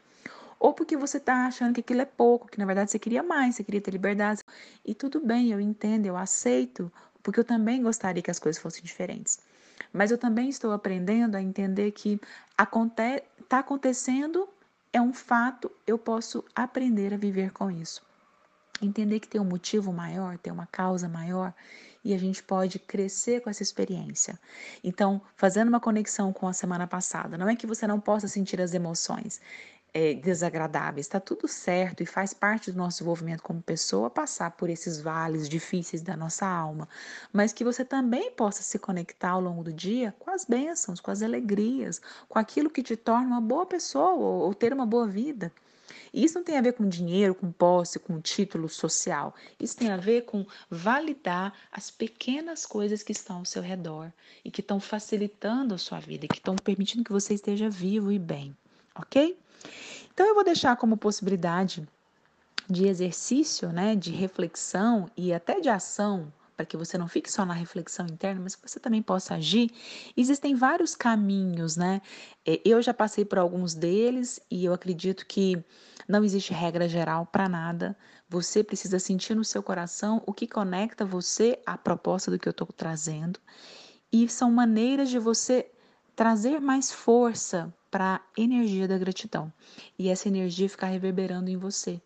ou 0.61 0.75
porque 0.75 0.95
você 0.95 1.17
está 1.17 1.47
achando 1.47 1.73
que 1.73 1.81
aquilo 1.81 2.03
é 2.03 2.05
pouco, 2.05 2.49
que 2.49 2.59
na 2.59 2.67
verdade 2.67 2.91
você 2.91 2.99
queria 2.99 3.23
mais, 3.23 3.57
você 3.57 3.65
queria 3.65 3.81
ter 3.81 3.91
liberdade. 3.91 4.43
E 4.85 4.95
tudo 4.95 5.21
bem, 5.21 5.51
eu 5.51 5.61
entendo, 5.61 6.07
eu 6.07 6.17
aceito, 6.17 6.93
porque 7.23 7.41
eu 7.41 7.45
também 7.45 7.83
gostaria 7.83 8.23
que 8.23 8.31
as 8.31 8.39
coisas 8.39 8.61
fossem 8.61 8.83
diferentes. 8.83 9.39
Mas 9.93 10.11
eu 10.11 10.19
também 10.19 10.49
estou 10.49 10.73
aprendendo 10.73 11.37
a 11.37 11.43
entender 11.43 11.91
que 11.93 12.21
está 12.51 13.59
acontecendo, 13.59 14.49
é 14.93 15.01
um 15.01 15.13
fato, 15.13 15.71
eu 15.87 15.99
posso 15.99 16.45
aprender 16.55 17.13
a 17.13 17.17
viver 17.17 17.53
com 17.53 17.71
isso. 17.71 18.03
Entender 18.81 19.21
que 19.21 19.29
tem 19.29 19.41
um 19.41 19.45
motivo 19.45 19.93
maior, 19.93 20.39
tem 20.39 20.53
uma 20.53 20.67
causa 20.67 21.09
maior 21.09 21.55
e 22.07 22.15
a 22.15 22.19
gente 22.19 22.41
pode 22.43 22.79
crescer 22.79 23.41
com 23.41 23.51
essa 23.51 23.63
experiência. 23.63 24.39
Então, 24.85 25.21
fazendo 25.35 25.69
uma 25.69 25.81
conexão 25.81 26.33
com 26.33 26.47
a 26.47 26.53
semana 26.53 26.87
passada, 26.87 27.37
não 27.37 27.49
é 27.49 27.57
que 27.57 27.67
você 27.67 27.85
não 27.87 27.99
possa 27.99 28.29
sentir 28.29 28.61
as 28.61 28.75
emoções, 28.75 29.41
é, 29.97 30.13
desagradáveis. 30.13 31.07
Está 31.07 31.19
tudo 31.19 31.49
certo 31.49 32.03
e 32.03 32.07
faz 32.07 32.35
parte 32.35 32.71
do 32.71 32.77
nosso 32.77 32.99
desenvolvimento 32.99 33.43
como 33.43 33.63
pessoa 33.63 34.11
passar 34.11 34.51
por 34.51 34.69
esses 34.69 35.01
vales 35.01 35.49
difíceis 35.49 36.03
da 36.03 36.15
nossa 36.15 36.47
alma, 36.47 36.87
mas 37.33 37.51
que 37.51 37.65
você 37.65 37.83
também 37.83 38.31
possa 38.31 38.63
se 38.63 38.79
conectar 38.79 39.31
ao 39.31 39.41
longo 39.41 39.65
do 39.65 39.73
dia 39.73 40.15
com 40.19 40.31
as 40.31 40.45
bênçãos, 40.45 41.01
com 41.01 41.11
as 41.11 41.23
alegrias, 41.23 42.03
com 42.29 42.39
aquilo 42.39 42.69
que 42.69 42.83
te 42.83 42.95
torna 42.95 43.27
uma 43.27 43.41
boa 43.41 43.65
pessoa 43.65 44.13
ou, 44.13 44.41
ou 44.43 44.55
ter 44.55 44.71
uma 44.71 44.85
boa 44.85 45.09
vida. 45.09 45.51
E 46.13 46.23
isso 46.25 46.35
não 46.35 46.45
tem 46.45 46.59
a 46.59 46.63
ver 46.63 46.75
com 46.75 46.87
dinheiro, 46.87 47.35
com 47.35 47.51
posse, 47.51 47.99
com 47.99 48.21
título 48.21 48.69
social. 48.69 49.35
Isso 49.59 49.79
tem 49.79 49.91
a 49.91 49.97
ver 49.97 50.27
com 50.27 50.45
validar 50.69 51.55
as 51.73 51.91
pequenas 51.91 52.67
coisas 52.67 53.03
que 53.03 53.13
estão 53.13 53.39
ao 53.39 53.45
seu 53.47 53.63
redor 53.63 54.13
e 54.45 54.51
que 54.51 54.61
estão 54.61 54.79
facilitando 54.79 55.75
a 55.75 55.79
sua 55.79 56.01
vida, 56.01 56.27
e 56.27 56.29
que 56.29 56.37
estão 56.37 56.55
permitindo 56.57 57.03
que 57.03 57.13
você 57.13 57.33
esteja 57.33 57.71
vivo 57.71 58.13
e 58.13 58.19
bem, 58.19 58.55
ok? 58.99 59.39
Então 60.13 60.27
eu 60.27 60.35
vou 60.35 60.45
deixar 60.45 60.77
como 60.77 60.97
possibilidade 60.97 61.87
de 62.69 62.87
exercício, 62.87 63.71
né, 63.71 63.95
de 63.95 64.11
reflexão 64.11 65.09
e 65.17 65.33
até 65.33 65.61
de 65.61 65.69
ação, 65.69 66.33
para 66.57 66.67
que 66.67 66.77
você 66.77 66.97
não 66.97 67.07
fique 67.07 67.31
só 67.31 67.45
na 67.45 67.53
reflexão 67.53 68.07
interna, 68.07 68.41
mas 68.43 68.57
que 68.57 68.69
você 68.69 68.81
também 68.81 69.03
possa 69.03 69.35
agir. 69.35 69.71
Existem 70.17 70.55
vários 70.55 70.97
caminhos, 70.97 71.77
né? 71.77 72.01
É, 72.47 72.61
eu 72.65 72.81
já 72.81 72.95
passei 72.95 73.25
por 73.25 73.39
alguns 73.39 73.75
deles 73.75 74.41
e 74.51 74.65
eu 74.65 74.73
acredito 74.73 75.27
que 75.27 75.63
não 76.09 76.25
existe 76.25 76.55
regra 76.55 76.89
geral 76.89 77.27
para 77.27 77.49
nada. 77.49 77.97
Você 78.29 78.65
precisa 78.65 78.99
sentir 78.99 79.35
no 79.35 79.45
seu 79.45 79.63
coração 79.63 80.23
o 80.27 80.33
que 80.33 80.47
conecta 80.47 81.05
você 81.05 81.61
à 81.67 81.77
proposta 81.77 82.31
do 82.31 82.39
que 82.39 82.49
eu 82.49 82.53
estou 82.53 82.67
trazendo. 82.69 83.39
E 84.11 84.27
são 84.29 84.51
maneiras 84.51 85.11
de 85.11 85.19
você 85.19 85.71
trazer 86.17 86.59
mais 86.59 86.91
força 86.91 87.73
para 87.97 88.17
a 88.17 88.21
energia 88.37 88.87
da 88.87 88.99
gratidão 88.99 89.51
e 89.99 90.11
essa 90.11 90.29
energia 90.29 90.69
ficar 90.69 90.89
reverberando 90.89 91.49
em 91.49 91.57
você. 91.57 91.99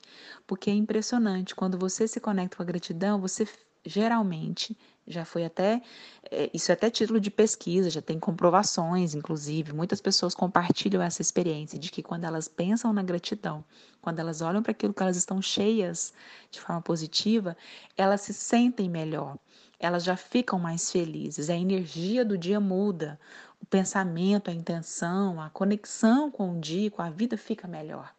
Porque 0.46 0.70
é 0.70 0.72
impressionante, 0.72 1.52
quando 1.52 1.76
você 1.76 2.06
se 2.06 2.20
conecta 2.20 2.56
com 2.56 2.62
a 2.62 2.66
gratidão, 2.66 3.20
você 3.20 3.44
geralmente 3.84 4.78
já 5.04 5.24
foi 5.24 5.44
até 5.44 5.82
é, 6.30 6.48
isso 6.54 6.70
é 6.70 6.74
até 6.74 6.90
título 6.90 7.18
de 7.18 7.28
pesquisa, 7.28 7.90
já 7.90 8.00
tem 8.00 8.20
comprovações, 8.20 9.16
inclusive, 9.16 9.72
muitas 9.72 10.00
pessoas 10.00 10.32
compartilham 10.32 11.02
essa 11.02 11.22
experiência 11.22 11.76
de 11.76 11.90
que 11.90 12.04
quando 12.04 12.22
elas 12.22 12.46
pensam 12.46 12.92
na 12.92 13.02
gratidão, 13.02 13.64
quando 14.00 14.20
elas 14.20 14.40
olham 14.42 14.62
para 14.62 14.70
aquilo 14.70 14.94
que 14.94 15.02
elas 15.02 15.16
estão 15.16 15.42
cheias 15.42 16.12
de 16.52 16.60
forma 16.60 16.80
positiva, 16.80 17.56
elas 17.96 18.20
se 18.20 18.32
sentem 18.32 18.88
melhor, 18.88 19.36
elas 19.80 20.04
já 20.04 20.16
ficam 20.16 20.56
mais 20.60 20.92
felizes, 20.92 21.50
a 21.50 21.56
energia 21.56 22.24
do 22.24 22.38
dia 22.38 22.60
muda, 22.60 23.18
o 23.62 23.66
pensamento, 23.66 24.50
a 24.50 24.54
intenção, 24.54 25.40
a 25.40 25.50
conexão 25.50 26.30
com 26.30 26.56
o 26.56 26.60
dia, 26.60 26.90
com 26.90 27.02
a 27.02 27.10
vida 27.10 27.36
fica 27.36 27.68
melhor. 27.68 28.12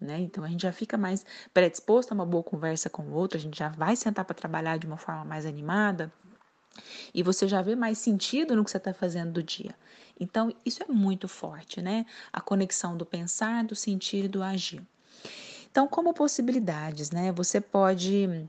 Né? 0.00 0.20
Então 0.20 0.42
a 0.42 0.48
gente 0.48 0.62
já 0.62 0.72
fica 0.72 0.98
mais 0.98 1.24
predisposto 1.54 2.12
a 2.12 2.14
uma 2.14 2.26
boa 2.26 2.42
conversa 2.42 2.90
com 2.90 3.02
o 3.04 3.14
outro, 3.14 3.38
a 3.38 3.40
gente 3.40 3.58
já 3.58 3.68
vai 3.68 3.94
sentar 3.94 4.24
para 4.24 4.34
trabalhar 4.34 4.76
de 4.76 4.86
uma 4.86 4.96
forma 4.96 5.24
mais 5.24 5.46
animada 5.46 6.12
e 7.14 7.22
você 7.22 7.46
já 7.46 7.62
vê 7.62 7.76
mais 7.76 7.98
sentido 7.98 8.56
no 8.56 8.64
que 8.64 8.70
você 8.70 8.78
está 8.78 8.92
fazendo 8.92 9.32
do 9.32 9.42
dia. 9.42 9.74
Então 10.18 10.52
isso 10.64 10.82
é 10.82 10.86
muito 10.86 11.28
forte, 11.28 11.80
né? 11.80 12.04
A 12.32 12.40
conexão 12.40 12.96
do 12.96 13.06
pensar, 13.06 13.64
do 13.64 13.76
sentir 13.76 14.24
e 14.24 14.28
do 14.28 14.42
agir. 14.42 14.82
Então, 15.70 15.88
como 15.88 16.12
possibilidades, 16.12 17.10
né? 17.10 17.32
Você 17.32 17.60
pode 17.60 18.48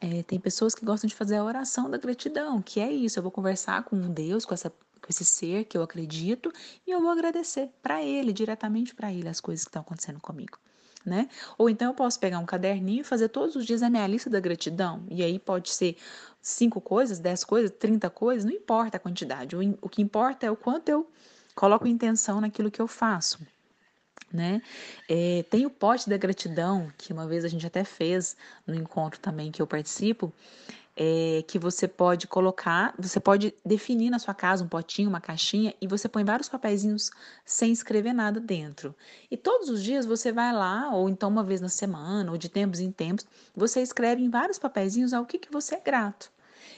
é, 0.00 0.22
tem 0.22 0.38
pessoas 0.38 0.74
que 0.74 0.84
gostam 0.84 1.08
de 1.08 1.14
fazer 1.14 1.36
a 1.36 1.44
oração 1.44 1.90
da 1.90 1.98
gratidão, 1.98 2.60
que 2.62 2.80
é 2.80 2.90
isso. 2.90 3.18
Eu 3.18 3.22
vou 3.22 3.32
conversar 3.32 3.82
com 3.84 3.98
Deus, 4.12 4.44
com 4.44 4.54
essa 4.54 4.72
com 5.06 5.10
esse 5.10 5.24
ser 5.24 5.64
que 5.64 5.78
eu 5.78 5.82
acredito 5.82 6.52
e 6.84 6.90
eu 6.90 7.00
vou 7.00 7.10
agradecer 7.10 7.70
para 7.80 8.02
ele, 8.02 8.32
diretamente 8.32 8.94
para 8.94 9.12
ele, 9.12 9.28
as 9.28 9.40
coisas 9.40 9.64
que 9.64 9.68
estão 9.68 9.82
acontecendo 9.82 10.20
comigo. 10.20 10.58
Né? 11.04 11.28
Ou 11.56 11.70
então 11.70 11.88
eu 11.88 11.94
posso 11.94 12.18
pegar 12.18 12.40
um 12.40 12.44
caderninho 12.44 13.02
e 13.02 13.04
fazer 13.04 13.28
todos 13.28 13.54
os 13.54 13.64
dias 13.64 13.80
a 13.80 13.88
minha 13.88 14.04
lista 14.08 14.28
da 14.28 14.40
gratidão. 14.40 15.04
E 15.08 15.22
aí 15.22 15.38
pode 15.38 15.70
ser 15.70 15.96
cinco 16.42 16.80
coisas, 16.80 17.20
dez 17.20 17.44
coisas, 17.44 17.70
trinta 17.70 18.10
coisas, 18.10 18.44
não 18.44 18.52
importa 18.52 18.96
a 18.96 19.00
quantidade. 19.00 19.54
O, 19.54 19.78
o 19.80 19.88
que 19.88 20.02
importa 20.02 20.46
é 20.46 20.50
o 20.50 20.56
quanto 20.56 20.88
eu 20.88 21.08
coloco 21.54 21.86
intenção 21.86 22.40
naquilo 22.40 22.72
que 22.72 22.82
eu 22.82 22.88
faço. 22.88 23.38
Né? 24.32 24.60
É, 25.08 25.44
tem 25.48 25.64
o 25.64 25.70
pote 25.70 26.10
da 26.10 26.16
gratidão, 26.16 26.92
que 26.98 27.12
uma 27.12 27.28
vez 27.28 27.44
a 27.44 27.48
gente 27.48 27.64
até 27.64 27.84
fez 27.84 28.36
no 28.66 28.74
encontro 28.74 29.20
também 29.20 29.52
que 29.52 29.62
eu 29.62 29.66
participo, 29.66 30.32
é, 30.96 31.44
que 31.46 31.58
você 31.58 31.86
pode 31.86 32.26
colocar, 32.26 32.94
você 32.98 33.20
pode 33.20 33.54
definir 33.64 34.08
na 34.08 34.18
sua 34.18 34.32
casa 34.32 34.64
um 34.64 34.68
potinho, 34.68 35.10
uma 35.10 35.20
caixinha 35.20 35.74
e 35.80 35.86
você 35.86 36.08
põe 36.08 36.24
vários 36.24 36.48
papeizinhos 36.48 37.10
sem 37.44 37.70
escrever 37.70 38.14
nada 38.14 38.40
dentro. 38.40 38.94
E 39.30 39.36
todos 39.36 39.68
os 39.68 39.82
dias 39.82 40.06
você 40.06 40.32
vai 40.32 40.52
lá, 40.52 40.90
ou 40.94 41.08
então 41.08 41.28
uma 41.28 41.44
vez 41.44 41.60
na 41.60 41.68
semana, 41.68 42.32
ou 42.32 42.38
de 42.38 42.48
tempos 42.48 42.80
em 42.80 42.90
tempos, 42.90 43.26
você 43.54 43.82
escreve 43.82 44.22
em 44.22 44.30
vários 44.30 44.58
papeizinhos 44.58 45.12
ao 45.12 45.26
que, 45.26 45.38
que 45.38 45.52
você 45.52 45.74
é 45.74 45.80
grato. 45.80 46.32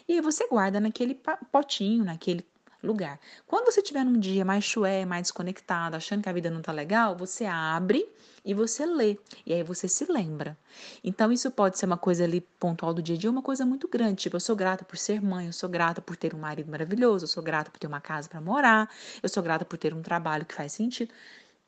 E 0.08 0.14
aí 0.14 0.20
você 0.20 0.48
guarda 0.48 0.80
naquele 0.80 1.18
potinho, 1.52 2.04
naquele 2.04 2.44
lugar. 2.82 3.18
Quando 3.46 3.66
você 3.66 3.82
tiver 3.82 4.04
num 4.04 4.18
dia 4.18 4.44
mais 4.44 4.64
chué, 4.64 5.04
mais 5.04 5.22
desconectado, 5.22 5.96
achando 5.96 6.22
que 6.22 6.28
a 6.28 6.32
vida 6.32 6.50
não 6.50 6.62
tá 6.62 6.72
legal, 6.72 7.16
você 7.16 7.44
abre 7.44 8.08
e 8.44 8.54
você 8.54 8.86
lê. 8.86 9.18
E 9.44 9.52
aí 9.52 9.62
você 9.62 9.88
se 9.88 10.10
lembra. 10.10 10.56
Então, 11.02 11.30
isso 11.32 11.50
pode 11.50 11.78
ser 11.78 11.86
uma 11.86 11.98
coisa 11.98 12.24
ali 12.24 12.40
pontual 12.40 12.94
do 12.94 13.02
dia 13.02 13.16
a 13.16 13.18
dia, 13.18 13.30
uma 13.30 13.42
coisa 13.42 13.66
muito 13.66 13.88
grande. 13.88 14.22
Tipo, 14.22 14.36
eu 14.36 14.40
sou 14.40 14.56
grata 14.56 14.84
por 14.84 14.96
ser 14.96 15.20
mãe, 15.20 15.46
eu 15.46 15.52
sou 15.52 15.68
grata 15.68 16.00
por 16.00 16.16
ter 16.16 16.34
um 16.34 16.38
marido 16.38 16.70
maravilhoso, 16.70 17.24
eu 17.24 17.28
sou 17.28 17.42
grata 17.42 17.70
por 17.70 17.78
ter 17.78 17.86
uma 17.86 18.00
casa 18.00 18.28
para 18.28 18.40
morar, 18.40 18.88
eu 19.22 19.28
sou 19.28 19.42
grata 19.42 19.64
por 19.64 19.76
ter 19.76 19.92
um 19.92 20.02
trabalho 20.02 20.46
que 20.46 20.54
faz 20.54 20.72
sentido. 20.72 21.12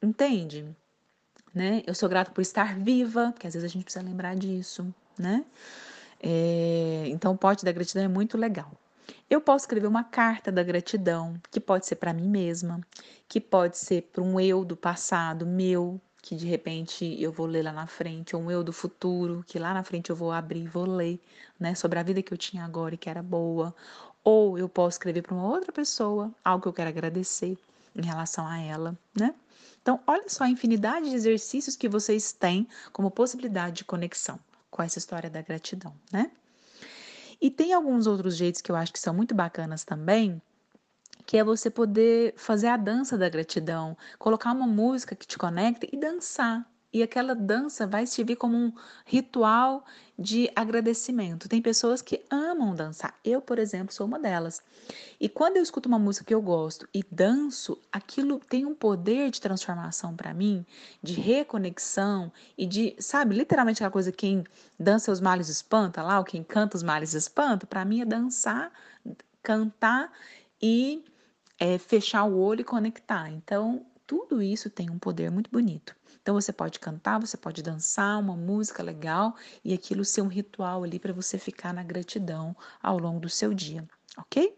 Entende? 0.02 0.64
Né? 1.52 1.82
Eu 1.86 1.94
sou 1.94 2.08
grata 2.08 2.30
por 2.30 2.40
estar 2.40 2.78
viva, 2.78 3.32
porque 3.32 3.46
às 3.46 3.54
vezes 3.54 3.68
a 3.68 3.72
gente 3.72 3.84
precisa 3.84 4.04
lembrar 4.04 4.36
disso, 4.36 4.94
né? 5.18 5.44
É, 6.22 7.04
então, 7.08 7.32
o 7.32 7.36
pote 7.36 7.64
da 7.64 7.72
gratidão 7.72 8.04
é 8.04 8.08
muito 8.08 8.38
legal. 8.38 8.70
Eu 9.28 9.40
posso 9.40 9.64
escrever 9.64 9.86
uma 9.86 10.04
carta 10.04 10.50
da 10.50 10.62
gratidão, 10.62 11.40
que 11.50 11.60
pode 11.60 11.86
ser 11.86 11.96
para 11.96 12.12
mim 12.12 12.28
mesma, 12.28 12.80
que 13.28 13.40
pode 13.40 13.78
ser 13.78 14.02
para 14.12 14.22
um 14.22 14.40
eu 14.40 14.64
do 14.64 14.76
passado 14.76 15.46
meu, 15.46 16.00
que 16.22 16.36
de 16.36 16.46
repente 16.46 17.20
eu 17.20 17.32
vou 17.32 17.46
ler 17.46 17.62
lá 17.62 17.72
na 17.72 17.86
frente, 17.86 18.36
ou 18.36 18.42
um 18.42 18.50
eu 18.50 18.62
do 18.62 18.72
futuro, 18.72 19.44
que 19.46 19.58
lá 19.58 19.72
na 19.72 19.82
frente 19.82 20.10
eu 20.10 20.16
vou 20.16 20.32
abrir 20.32 20.64
e 20.64 20.68
vou 20.68 20.84
ler, 20.84 21.20
né, 21.58 21.74
sobre 21.74 21.98
a 21.98 22.02
vida 22.02 22.22
que 22.22 22.32
eu 22.32 22.38
tinha 22.38 22.64
agora 22.64 22.94
e 22.94 22.98
que 22.98 23.08
era 23.08 23.22
boa. 23.22 23.74
Ou 24.22 24.58
eu 24.58 24.68
posso 24.68 24.96
escrever 24.96 25.22
para 25.22 25.34
uma 25.34 25.46
outra 25.46 25.72
pessoa 25.72 26.30
algo 26.44 26.62
que 26.62 26.68
eu 26.68 26.72
quero 26.72 26.90
agradecer 26.90 27.56
em 27.96 28.04
relação 28.04 28.46
a 28.46 28.58
ela, 28.58 28.96
né? 29.18 29.34
Então, 29.82 29.98
olha 30.06 30.28
só 30.28 30.44
a 30.44 30.50
infinidade 30.50 31.08
de 31.08 31.16
exercícios 31.16 31.74
que 31.74 31.88
vocês 31.88 32.32
têm 32.32 32.68
como 32.92 33.10
possibilidade 33.10 33.76
de 33.76 33.84
conexão 33.84 34.38
com 34.70 34.82
essa 34.82 34.98
história 34.98 35.30
da 35.30 35.40
gratidão, 35.40 35.94
né? 36.12 36.30
E 37.40 37.50
tem 37.50 37.72
alguns 37.72 38.06
outros 38.06 38.36
jeitos 38.36 38.60
que 38.60 38.70
eu 38.70 38.76
acho 38.76 38.92
que 38.92 39.00
são 39.00 39.14
muito 39.14 39.34
bacanas 39.34 39.84
também, 39.84 40.40
que 41.26 41.36
é 41.36 41.44
você 41.44 41.70
poder 41.70 42.34
fazer 42.36 42.68
a 42.68 42.76
dança 42.76 43.16
da 43.16 43.28
gratidão, 43.28 43.96
colocar 44.18 44.52
uma 44.52 44.66
música 44.66 45.16
que 45.16 45.26
te 45.26 45.38
conecta 45.38 45.86
e 45.90 45.96
dançar. 45.96 46.68
E 46.92 47.02
aquela 47.02 47.34
dança 47.34 47.86
vai 47.86 48.06
servir 48.06 48.36
como 48.36 48.56
um 48.56 48.72
ritual 49.06 49.84
de 50.18 50.50
agradecimento. 50.54 51.48
Tem 51.48 51.62
pessoas 51.62 52.02
que 52.02 52.24
amam 52.28 52.74
dançar. 52.74 53.14
Eu, 53.24 53.40
por 53.40 53.58
exemplo, 53.58 53.94
sou 53.94 54.06
uma 54.06 54.18
delas. 54.18 54.60
E 55.18 55.28
quando 55.28 55.56
eu 55.56 55.62
escuto 55.62 55.88
uma 55.88 55.98
música 55.98 56.26
que 56.26 56.34
eu 56.34 56.42
gosto 56.42 56.88
e 56.92 57.04
danço, 57.10 57.78
aquilo 57.90 58.38
tem 58.40 58.66
um 58.66 58.74
poder 58.74 59.30
de 59.30 59.40
transformação 59.40 60.14
para 60.14 60.34
mim, 60.34 60.66
de 61.02 61.14
reconexão 61.14 62.32
e 62.58 62.66
de, 62.66 62.94
sabe, 62.98 63.34
literalmente 63.34 63.78
aquela 63.78 63.92
coisa 63.92 64.12
quem 64.12 64.44
dança 64.78 65.12
os 65.12 65.20
males 65.20 65.48
espanta 65.48 66.02
lá, 66.02 66.18
ou 66.18 66.24
quem 66.24 66.42
canta 66.42 66.76
os 66.76 66.82
males 66.82 67.14
espanta, 67.14 67.66
para 67.66 67.84
mim 67.84 68.00
é 68.00 68.04
dançar, 68.04 68.72
cantar 69.42 70.12
e 70.60 71.04
é, 71.58 71.78
fechar 71.78 72.24
o 72.24 72.38
olho 72.38 72.60
e 72.62 72.64
conectar. 72.64 73.30
Então, 73.30 73.86
tudo 74.06 74.42
isso 74.42 74.68
tem 74.68 74.90
um 74.90 74.98
poder 74.98 75.30
muito 75.30 75.50
bonito. 75.50 75.94
Então 76.22 76.34
você 76.34 76.52
pode 76.52 76.78
cantar, 76.78 77.18
você 77.18 77.36
pode 77.36 77.62
dançar 77.62 78.18
uma 78.18 78.36
música 78.36 78.82
legal 78.82 79.34
e 79.64 79.72
aquilo 79.72 80.04
ser 80.04 80.22
um 80.22 80.28
ritual 80.28 80.84
ali 80.84 80.98
para 80.98 81.12
você 81.12 81.38
ficar 81.38 81.72
na 81.72 81.82
gratidão 81.82 82.54
ao 82.82 82.98
longo 82.98 83.20
do 83.20 83.28
seu 83.28 83.54
dia, 83.54 83.88
ok? 84.16 84.56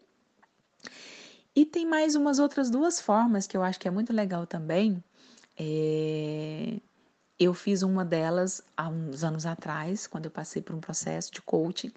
E 1.55 1.65
tem 1.67 1.87
mais 1.87 2.15
umas 2.15 2.39
outras 2.39 2.71
duas 2.71 3.01
formas 3.01 3.47
que 3.47 3.57
eu 3.57 3.63
acho 3.63 3.79
que 3.79 3.87
é 3.87 3.91
muito 3.91 4.13
legal 4.13 4.47
também. 4.47 5.03
É... 5.59 6.81
Eu 7.39 7.53
fiz 7.53 7.83
uma 7.83 8.05
delas 8.05 8.63
há 8.77 8.89
uns 8.89 9.25
anos 9.25 9.47
atrás, 9.47 10.07
quando 10.07 10.27
eu 10.27 10.31
passei 10.31 10.63
por 10.63 10.75
um 10.75 10.81
processo 10.81 11.31
de 11.33 11.43
coaching, 11.43 11.93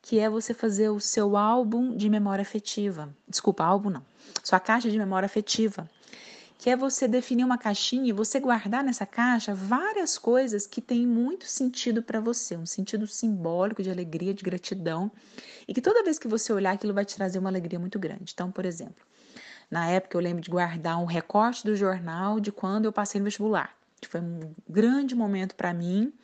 que 0.00 0.18
é 0.18 0.30
você 0.30 0.54
fazer 0.54 0.88
o 0.88 1.00
seu 1.00 1.36
álbum 1.36 1.96
de 1.96 2.08
memória 2.08 2.42
afetiva. 2.42 3.14
Desculpa, 3.28 3.64
álbum 3.64 3.90
não. 3.90 4.04
Sua 4.42 4.60
caixa 4.60 4.90
de 4.90 4.98
memória 4.98 5.26
afetiva. 5.26 5.88
Que 6.64 6.70
é 6.70 6.76
você 6.76 7.06
definir 7.06 7.44
uma 7.44 7.58
caixinha 7.58 8.08
e 8.08 8.12
você 8.12 8.40
guardar 8.40 8.82
nessa 8.82 9.04
caixa 9.04 9.54
várias 9.54 10.16
coisas 10.16 10.66
que 10.66 10.80
têm 10.80 11.06
muito 11.06 11.44
sentido 11.44 12.02
para 12.02 12.20
você, 12.20 12.56
um 12.56 12.64
sentido 12.64 13.06
simbólico 13.06 13.82
de 13.82 13.90
alegria, 13.90 14.32
de 14.32 14.42
gratidão, 14.42 15.12
e 15.68 15.74
que 15.74 15.82
toda 15.82 16.02
vez 16.02 16.18
que 16.18 16.26
você 16.26 16.54
olhar 16.54 16.72
aquilo 16.72 16.94
vai 16.94 17.04
te 17.04 17.16
trazer 17.16 17.38
uma 17.38 17.50
alegria 17.50 17.78
muito 17.78 17.98
grande. 17.98 18.32
Então, 18.32 18.50
por 18.50 18.64
exemplo, 18.64 19.04
na 19.70 19.90
época 19.90 20.16
eu 20.16 20.22
lembro 20.22 20.40
de 20.40 20.48
guardar 20.48 20.98
um 20.98 21.04
recorte 21.04 21.66
do 21.66 21.76
jornal 21.76 22.40
de 22.40 22.50
quando 22.50 22.86
eu 22.86 22.92
passei 22.94 23.20
no 23.20 23.26
vestibular, 23.26 23.76
que 24.00 24.08
foi 24.08 24.22
um 24.22 24.54
grande 24.66 25.14
momento 25.14 25.54
para 25.54 25.74
mim 25.74 26.14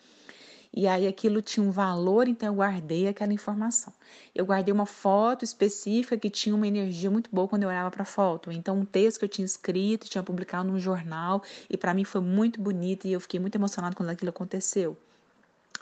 e 0.73 0.87
aí 0.87 1.07
aquilo 1.09 1.43
tinha 1.43 1.67
um 1.67 1.71
valor, 1.71 2.29
então 2.29 2.49
eu 2.49 2.55
guardei 2.55 3.09
aquela 3.09 3.33
informação. 3.33 3.93
Eu 4.35 4.47
guardei 4.47 4.73
uma 4.73 4.87
foto 4.87 5.45
específica 5.45 6.17
que 6.17 6.31
tinha 6.31 6.55
uma 6.55 6.67
energia 6.67 7.11
muito 7.11 7.29
boa 7.33 7.49
quando 7.49 7.65
eu 7.65 7.69
olhava 7.69 7.91
para 7.91 8.03
a 8.03 8.07
foto. 8.07 8.53
Então 8.53 8.79
um 8.79 8.85
texto 8.85 9.19
que 9.19 9.25
eu 9.25 9.29
tinha 9.29 9.45
escrito, 9.45 10.09
tinha 10.09 10.23
publicado 10.23 10.69
num 10.69 10.79
jornal 10.79 11.43
e 11.69 11.77
para 11.77 11.93
mim 11.93 12.05
foi 12.05 12.21
muito 12.21 12.61
bonito 12.61 13.07
e 13.07 13.13
eu 13.13 13.21
fiquei 13.21 13.41
muito 13.41 13.57
emocionado 13.57 13.97
quando 13.97 14.11
aquilo 14.11 14.31
aconteceu. 14.31 14.97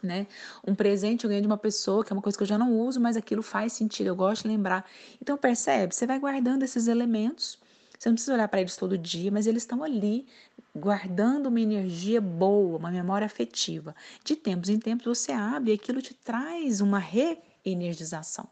Né? 0.02 0.26
Um 0.66 0.75
presente 0.75 1.25
eu 1.25 1.28
ganhei 1.28 1.42
de 1.42 1.47
uma 1.47 1.59
pessoa, 1.59 2.04
que 2.04 2.12
é 2.12 2.14
uma 2.14 2.23
coisa 2.23 2.38
que 2.38 2.45
eu 2.45 2.49
já 2.49 2.57
não 2.57 2.73
uso, 2.73 3.00
mas 3.00 3.16
aquilo 3.16 3.42
faz 3.42 3.73
sentido, 3.73 4.07
eu 4.07 4.16
gosto 4.16 4.42
de 4.42 4.49
lembrar. 4.49 4.87
Então 5.21 5.37
percebe, 5.37 5.95
você 5.95 6.07
vai 6.07 6.18
guardando 6.18 6.62
esses 6.62 6.87
elementos 6.87 7.59
você 7.99 8.09
não 8.09 8.14
precisa 8.14 8.35
olhar 8.35 8.49
para 8.49 8.61
eles 8.61 8.76
todo 8.76 8.97
dia, 8.97 9.31
mas 9.31 9.47
eles 9.47 9.62
estão 9.62 9.83
ali 9.83 10.26
guardando 10.75 11.47
uma 11.47 11.61
energia 11.61 12.21
boa, 12.21 12.78
uma 12.78 12.90
memória 12.90 13.26
afetiva. 13.26 13.95
De 14.25 14.37
tempos 14.37 14.69
em 14.69 14.78
tempos 14.78 15.07
você 15.07 15.33
abre 15.33 15.73
e 15.73 15.75
aquilo 15.75 16.00
te 16.00 16.14
traz 16.14 16.81
uma 16.81 16.99
reenergização. 16.99 18.47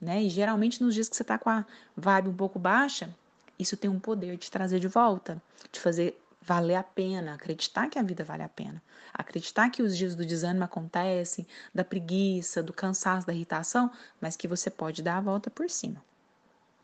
Né? 0.00 0.22
E 0.22 0.30
geralmente 0.30 0.82
nos 0.82 0.94
dias 0.94 1.08
que 1.08 1.16
você 1.16 1.22
está 1.22 1.38
com 1.38 1.50
a 1.50 1.64
vibe 1.96 2.28
um 2.28 2.36
pouco 2.36 2.58
baixa, 2.58 3.10
isso 3.58 3.76
tem 3.76 3.90
um 3.90 3.98
poder 3.98 4.36
de 4.36 4.50
trazer 4.50 4.78
de 4.78 4.88
volta, 4.88 5.42
de 5.72 5.80
fazer 5.80 6.20
valer 6.40 6.76
a 6.76 6.82
pena, 6.82 7.34
acreditar 7.34 7.88
que 7.88 7.98
a 7.98 8.02
vida 8.02 8.22
vale 8.22 8.42
a 8.42 8.48
pena, 8.48 8.82
acreditar 9.12 9.70
que 9.70 9.82
os 9.82 9.96
dias 9.96 10.14
do 10.14 10.26
desânimo 10.26 10.64
acontecem, 10.64 11.46
da 11.74 11.82
preguiça, 11.82 12.62
do 12.62 12.72
cansaço, 12.72 13.26
da 13.26 13.32
irritação, 13.32 13.90
mas 14.20 14.36
que 14.36 14.46
você 14.46 14.70
pode 14.70 15.02
dar 15.02 15.16
a 15.16 15.20
volta 15.20 15.50
por 15.50 15.70
cima. 15.70 16.04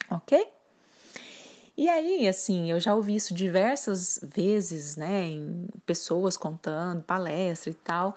Ok? 0.08 0.48
E 1.76 1.88
aí, 1.88 2.28
assim, 2.28 2.70
eu 2.70 2.78
já 2.78 2.94
ouvi 2.94 3.14
isso 3.16 3.32
diversas 3.32 4.20
vezes, 4.34 4.96
né, 4.96 5.26
em 5.26 5.66
pessoas 5.86 6.36
contando, 6.36 7.02
palestra 7.02 7.70
e 7.70 7.74
tal. 7.74 8.16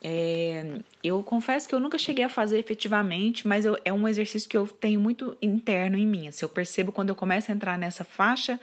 É, 0.00 0.78
eu 1.02 1.22
confesso 1.22 1.68
que 1.68 1.74
eu 1.74 1.80
nunca 1.80 1.98
cheguei 1.98 2.24
a 2.24 2.28
fazer 2.28 2.58
efetivamente, 2.58 3.48
mas 3.48 3.64
eu, 3.64 3.76
é 3.84 3.92
um 3.92 4.06
exercício 4.06 4.48
que 4.48 4.56
eu 4.56 4.66
tenho 4.66 5.00
muito 5.00 5.36
interno 5.40 5.96
em 5.96 6.06
mim. 6.06 6.28
Assim, 6.28 6.44
eu 6.44 6.48
percebo 6.48 6.92
quando 6.92 7.08
eu 7.08 7.14
começo 7.14 7.50
a 7.50 7.54
entrar 7.54 7.78
nessa 7.78 8.04
faixa 8.04 8.60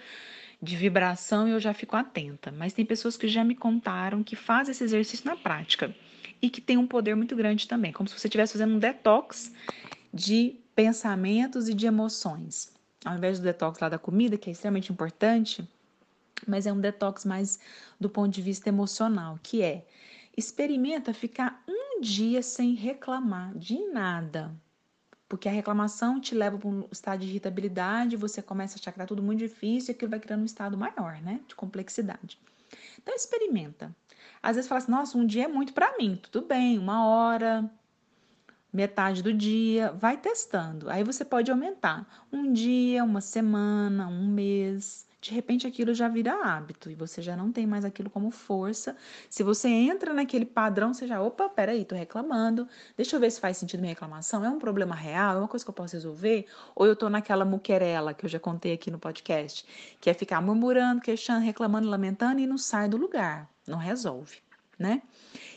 de 0.62 0.75
vibração, 0.75 1.48
eu 1.48 1.60
já 1.60 1.74
fico 1.74 1.96
atenta. 1.96 2.51
Mas 2.51 2.74
tem 2.74 2.86
pessoas 2.86 3.18
que 3.18 3.27
já 3.27 3.44
me 3.44 3.56
contaram 3.56 4.24
que 4.24 4.36
fazem 4.36 4.72
esse 4.72 4.84
exercício 4.84 5.25
na 5.25 5.36
prática 5.36 5.94
e 6.42 6.50
que 6.50 6.62
tem 6.62 6.77
um 6.77 6.88
poder 6.88 7.15
muito 7.15 7.36
grande 7.36 7.68
também, 7.68 7.92
como 7.92 8.08
se 8.08 8.18
você 8.18 8.27
estivesse 8.27 8.54
fazendo 8.54 8.75
um 8.75 8.80
detox 8.80 9.51
de 10.13 10.56
pensamentos 10.75 11.68
e 11.68 11.74
de 11.74 11.86
emoções 11.86 12.75
ao 13.05 13.15
invés 13.15 13.39
do 13.39 13.43
detox 13.43 13.79
lá 13.79 13.88
da 13.88 14.00
comida, 14.00 14.38
que 14.38 14.50
é 14.50 14.53
extremamente 14.53 14.91
importante, 14.91 15.67
mas 16.47 16.65
é 16.65 16.74
um 16.74 16.79
detox 16.81 17.24
mais 17.24 17.59
do 18.00 18.09
ponto 18.09 18.33
de 18.33 18.41
vista 18.41 18.67
emocional, 18.67 19.39
que 19.41 19.62
é 19.62 19.85
experimenta 20.35 21.13
ficar 21.13 21.63
um 21.67 22.01
dia 22.01 22.41
sem 22.41 22.74
reclamar 22.74 23.57
de 23.57 23.79
nada. 23.88 24.53
Porque 25.29 25.47
a 25.47 25.51
reclamação 25.51 26.19
te 26.19 26.35
leva 26.35 26.57
para 26.57 26.67
um 26.67 26.88
estado 26.91 27.21
de 27.21 27.27
irritabilidade, 27.27 28.17
você 28.17 28.41
começa 28.41 28.75
a 28.75 28.80
achar 28.80 28.91
que 28.91 28.97
tá 28.97 29.06
tudo 29.06 29.23
muito 29.23 29.39
difícil 29.39 29.91
e 29.91 29.95
aquilo 29.95 30.12
vai 30.12 30.19
criando 30.19 30.41
um 30.41 30.45
estado 30.45 30.77
maior, 30.77 31.21
né? 31.21 31.39
De 31.47 31.56
complexidade. 31.56 32.38
Então 33.01 33.15
experimenta. 33.15 33.95
Às 34.41 34.56
vezes 34.56 34.67
fala 34.67 34.80
assim, 34.80 34.91
nossa, 34.91 35.17
um 35.17 35.25
dia 35.25 35.45
é 35.45 35.47
muito 35.47 35.73
para 35.73 35.97
mim. 35.97 36.19
Tudo 36.32 36.45
bem, 36.45 36.77
uma 36.77 37.08
hora, 37.08 37.69
metade 38.75 39.23
do 39.23 39.33
dia, 39.33 39.91
vai 39.93 40.17
testando. 40.17 40.89
Aí 40.89 41.03
você 41.03 41.23
pode 41.23 41.49
aumentar 41.49 42.05
um 42.31 42.51
dia, 42.51 43.03
uma 43.03 43.21
semana, 43.21 44.07
um 44.07 44.27
mês. 44.27 45.07
De 45.21 45.33
repente 45.33 45.65
aquilo 45.65 45.93
já 45.93 46.07
vira 46.07 46.45
hábito 46.45 46.91
e 46.91 46.93
você 46.93 47.19
já 47.19 47.35
não 47.35 47.51
tem 47.51 47.65
mais 47.65 47.83
aquilo 47.83 48.11
como 48.11 48.29
força. 48.29 48.95
Se 49.27 49.41
você 49.41 49.69
entra 49.69 50.13
naquele 50.13 50.45
padrão, 50.45 50.93
você 50.93 51.07
já, 51.07 51.19
opa, 51.19 51.49
peraí, 51.49 51.83
tô 51.83 51.95
reclamando. 51.95 52.67
Deixa 52.95 53.15
eu 53.15 53.19
ver 53.19 53.31
se 53.31 53.39
faz 53.39 53.57
sentido 53.57 53.79
minha 53.79 53.93
reclamação. 53.93 54.45
É 54.45 54.49
um 54.49 54.59
problema 54.59 54.93
real? 54.93 55.38
É 55.38 55.39
uma 55.39 55.47
coisa 55.47 55.65
que 55.65 55.69
eu 55.69 55.73
posso 55.73 55.95
resolver? 55.95 56.45
Ou 56.75 56.85
eu 56.85 56.95
tô 56.95 57.09
naquela 57.09 57.45
muquerela 57.45 58.13
que 58.13 58.25
eu 58.25 58.29
já 58.29 58.39
contei 58.39 58.73
aqui 58.73 58.91
no 58.91 58.99
podcast, 58.99 59.65
que 59.99 60.09
é 60.09 60.13
ficar 60.13 60.41
murmurando, 60.41 61.01
queixando, 61.01 61.43
reclamando, 61.43 61.89
lamentando 61.89 62.39
e 62.39 62.45
não 62.45 62.57
sai 62.57 62.88
do 62.88 62.97
lugar, 62.97 63.49
não 63.65 63.79
resolve, 63.79 64.38
né? 64.77 65.01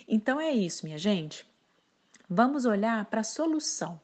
Então 0.06 0.40
é 0.40 0.50
isso, 0.50 0.86
minha 0.86 0.96
gente. 0.98 1.46
Vamos 2.30 2.66
olhar 2.66 3.06
para 3.06 3.22
a 3.22 3.24
solução. 3.24 3.98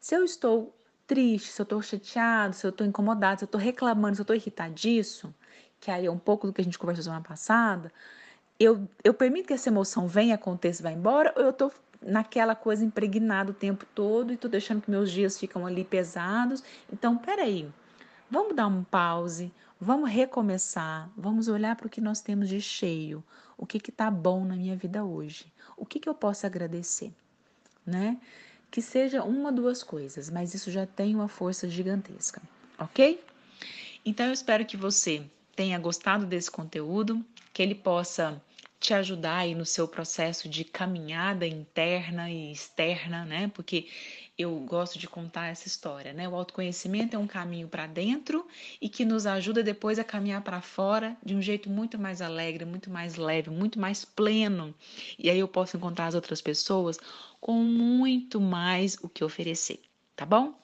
Se 0.00 0.14
eu 0.14 0.24
estou 0.24 0.74
triste, 1.06 1.50
se 1.50 1.60
eu 1.60 1.64
estou 1.64 1.82
chateado, 1.82 2.54
se 2.54 2.66
eu 2.66 2.70
estou 2.70 2.86
incomodado, 2.86 3.40
se 3.40 3.44
eu 3.44 3.46
estou 3.46 3.60
reclamando, 3.60 4.16
se 4.16 4.22
eu 4.22 4.24
estou 4.24 4.34
irritadiço, 4.34 5.34
que 5.78 5.90
aí 5.90 6.06
é 6.06 6.10
um 6.10 6.18
pouco 6.18 6.46
do 6.46 6.52
que 6.52 6.62
a 6.62 6.64
gente 6.64 6.78
conversou 6.78 7.04
semana 7.04 7.22
passada, 7.22 7.92
eu, 8.58 8.88
eu 9.04 9.12
permito 9.12 9.48
que 9.48 9.52
essa 9.52 9.68
emoção 9.68 10.08
venha, 10.08 10.34
aconteça 10.36 10.82
vá 10.82 10.90
embora, 10.90 11.34
ou 11.36 11.42
eu 11.42 11.50
estou 11.50 11.70
naquela 12.00 12.54
coisa 12.54 12.82
impregnada 12.82 13.50
o 13.50 13.54
tempo 13.54 13.84
todo 13.94 14.30
e 14.30 14.36
estou 14.36 14.50
deixando 14.50 14.80
que 14.80 14.90
meus 14.90 15.10
dias 15.10 15.38
ficam 15.38 15.66
ali 15.66 15.84
pesados. 15.84 16.64
Então, 16.90 17.18
peraí, 17.18 17.70
vamos 18.30 18.56
dar 18.56 18.66
um 18.66 18.82
pause, 18.82 19.52
vamos 19.78 20.08
recomeçar, 20.08 21.10
vamos 21.14 21.48
olhar 21.48 21.76
para 21.76 21.86
o 21.86 21.90
que 21.90 22.00
nós 22.00 22.22
temos 22.22 22.48
de 22.48 22.62
cheio, 22.62 23.22
o 23.58 23.66
que 23.66 23.76
está 23.76 24.10
bom 24.10 24.46
na 24.46 24.56
minha 24.56 24.74
vida 24.74 25.04
hoje, 25.04 25.52
o 25.76 25.84
que, 25.84 26.00
que 26.00 26.08
eu 26.08 26.14
posso 26.14 26.46
agradecer 26.46 27.12
né? 27.88 28.18
Que 28.70 28.82
seja 28.82 29.22
uma, 29.22 29.50
duas 29.50 29.82
coisas, 29.82 30.28
mas 30.28 30.54
isso 30.54 30.70
já 30.70 30.86
tem 30.86 31.14
uma 31.14 31.28
força 31.28 31.68
gigantesca, 31.68 32.40
ok? 32.78 33.20
Então 34.04 34.26
eu 34.26 34.32
espero 34.32 34.64
que 34.64 34.76
você 34.76 35.22
tenha 35.56 35.78
gostado 35.78 36.26
desse 36.26 36.50
conteúdo, 36.50 37.24
que 37.52 37.62
ele 37.62 37.74
possa 37.74 38.40
te 38.78 38.94
ajudar 38.94 39.38
aí 39.38 39.54
no 39.54 39.66
seu 39.66 39.88
processo 39.88 40.48
de 40.48 40.64
caminhada 40.64 41.46
interna 41.46 42.30
e 42.30 42.52
externa, 42.52 43.24
né? 43.24 43.50
Porque 43.52 43.88
eu 44.38 44.54
gosto 44.60 44.98
de 44.98 45.08
contar 45.08 45.48
essa 45.48 45.66
história, 45.66 46.12
né? 46.12 46.28
O 46.28 46.36
autoconhecimento 46.36 47.16
é 47.16 47.18
um 47.18 47.26
caminho 47.26 47.66
para 47.66 47.88
dentro 47.88 48.46
e 48.80 48.88
que 48.88 49.04
nos 49.04 49.26
ajuda 49.26 49.64
depois 49.64 49.98
a 49.98 50.04
caminhar 50.04 50.42
para 50.42 50.60
fora 50.60 51.16
de 51.24 51.34
um 51.34 51.42
jeito 51.42 51.68
muito 51.68 51.98
mais 51.98 52.22
alegre, 52.22 52.64
muito 52.64 52.88
mais 52.88 53.16
leve, 53.16 53.50
muito 53.50 53.80
mais 53.80 54.04
pleno. 54.04 54.72
E 55.18 55.28
aí 55.28 55.40
eu 55.40 55.48
posso 55.48 55.76
encontrar 55.76 56.06
as 56.06 56.14
outras 56.14 56.40
pessoas 56.40 56.98
com 57.40 57.64
muito 57.64 58.40
mais 58.40 58.96
o 59.02 59.08
que 59.08 59.24
oferecer, 59.24 59.80
tá 60.14 60.24
bom? 60.24 60.54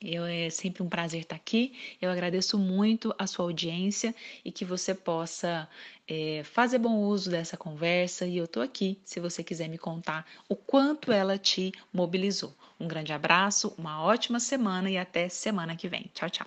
Eu, 0.00 0.24
é 0.24 0.50
sempre 0.50 0.82
um 0.82 0.88
prazer 0.88 1.22
estar 1.22 1.36
aqui. 1.36 1.72
Eu 2.00 2.10
agradeço 2.10 2.58
muito 2.58 3.14
a 3.18 3.26
sua 3.26 3.46
audiência 3.46 4.14
e 4.44 4.52
que 4.52 4.64
você 4.64 4.94
possa 4.94 5.68
é, 6.06 6.42
fazer 6.44 6.78
bom 6.78 6.96
uso 6.96 7.30
dessa 7.30 7.56
conversa. 7.56 8.26
E 8.26 8.36
eu 8.36 8.44
estou 8.44 8.62
aqui 8.62 8.98
se 9.04 9.18
você 9.20 9.42
quiser 9.42 9.68
me 9.68 9.78
contar 9.78 10.26
o 10.48 10.54
quanto 10.54 11.10
ela 11.10 11.38
te 11.38 11.72
mobilizou. 11.92 12.52
Um 12.78 12.86
grande 12.86 13.12
abraço, 13.12 13.72
uma 13.78 14.02
ótima 14.02 14.40
semana 14.40 14.90
e 14.90 14.98
até 14.98 15.28
semana 15.28 15.76
que 15.76 15.88
vem. 15.88 16.10
Tchau, 16.12 16.28
tchau. 16.28 16.46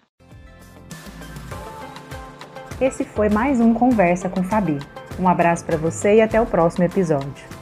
Esse 2.79 3.03
foi 3.03 3.27
mais 3.27 3.60
um 3.60 3.73
Conversa 3.73 4.29
com 4.29 4.43
Fabi. 4.43 4.77
Um 5.19 5.27
abraço 5.27 5.65
para 5.65 5.77
você 5.77 6.17
e 6.17 6.21
até 6.21 6.39
o 6.39 6.45
próximo 6.45 6.83
episódio. 6.83 7.57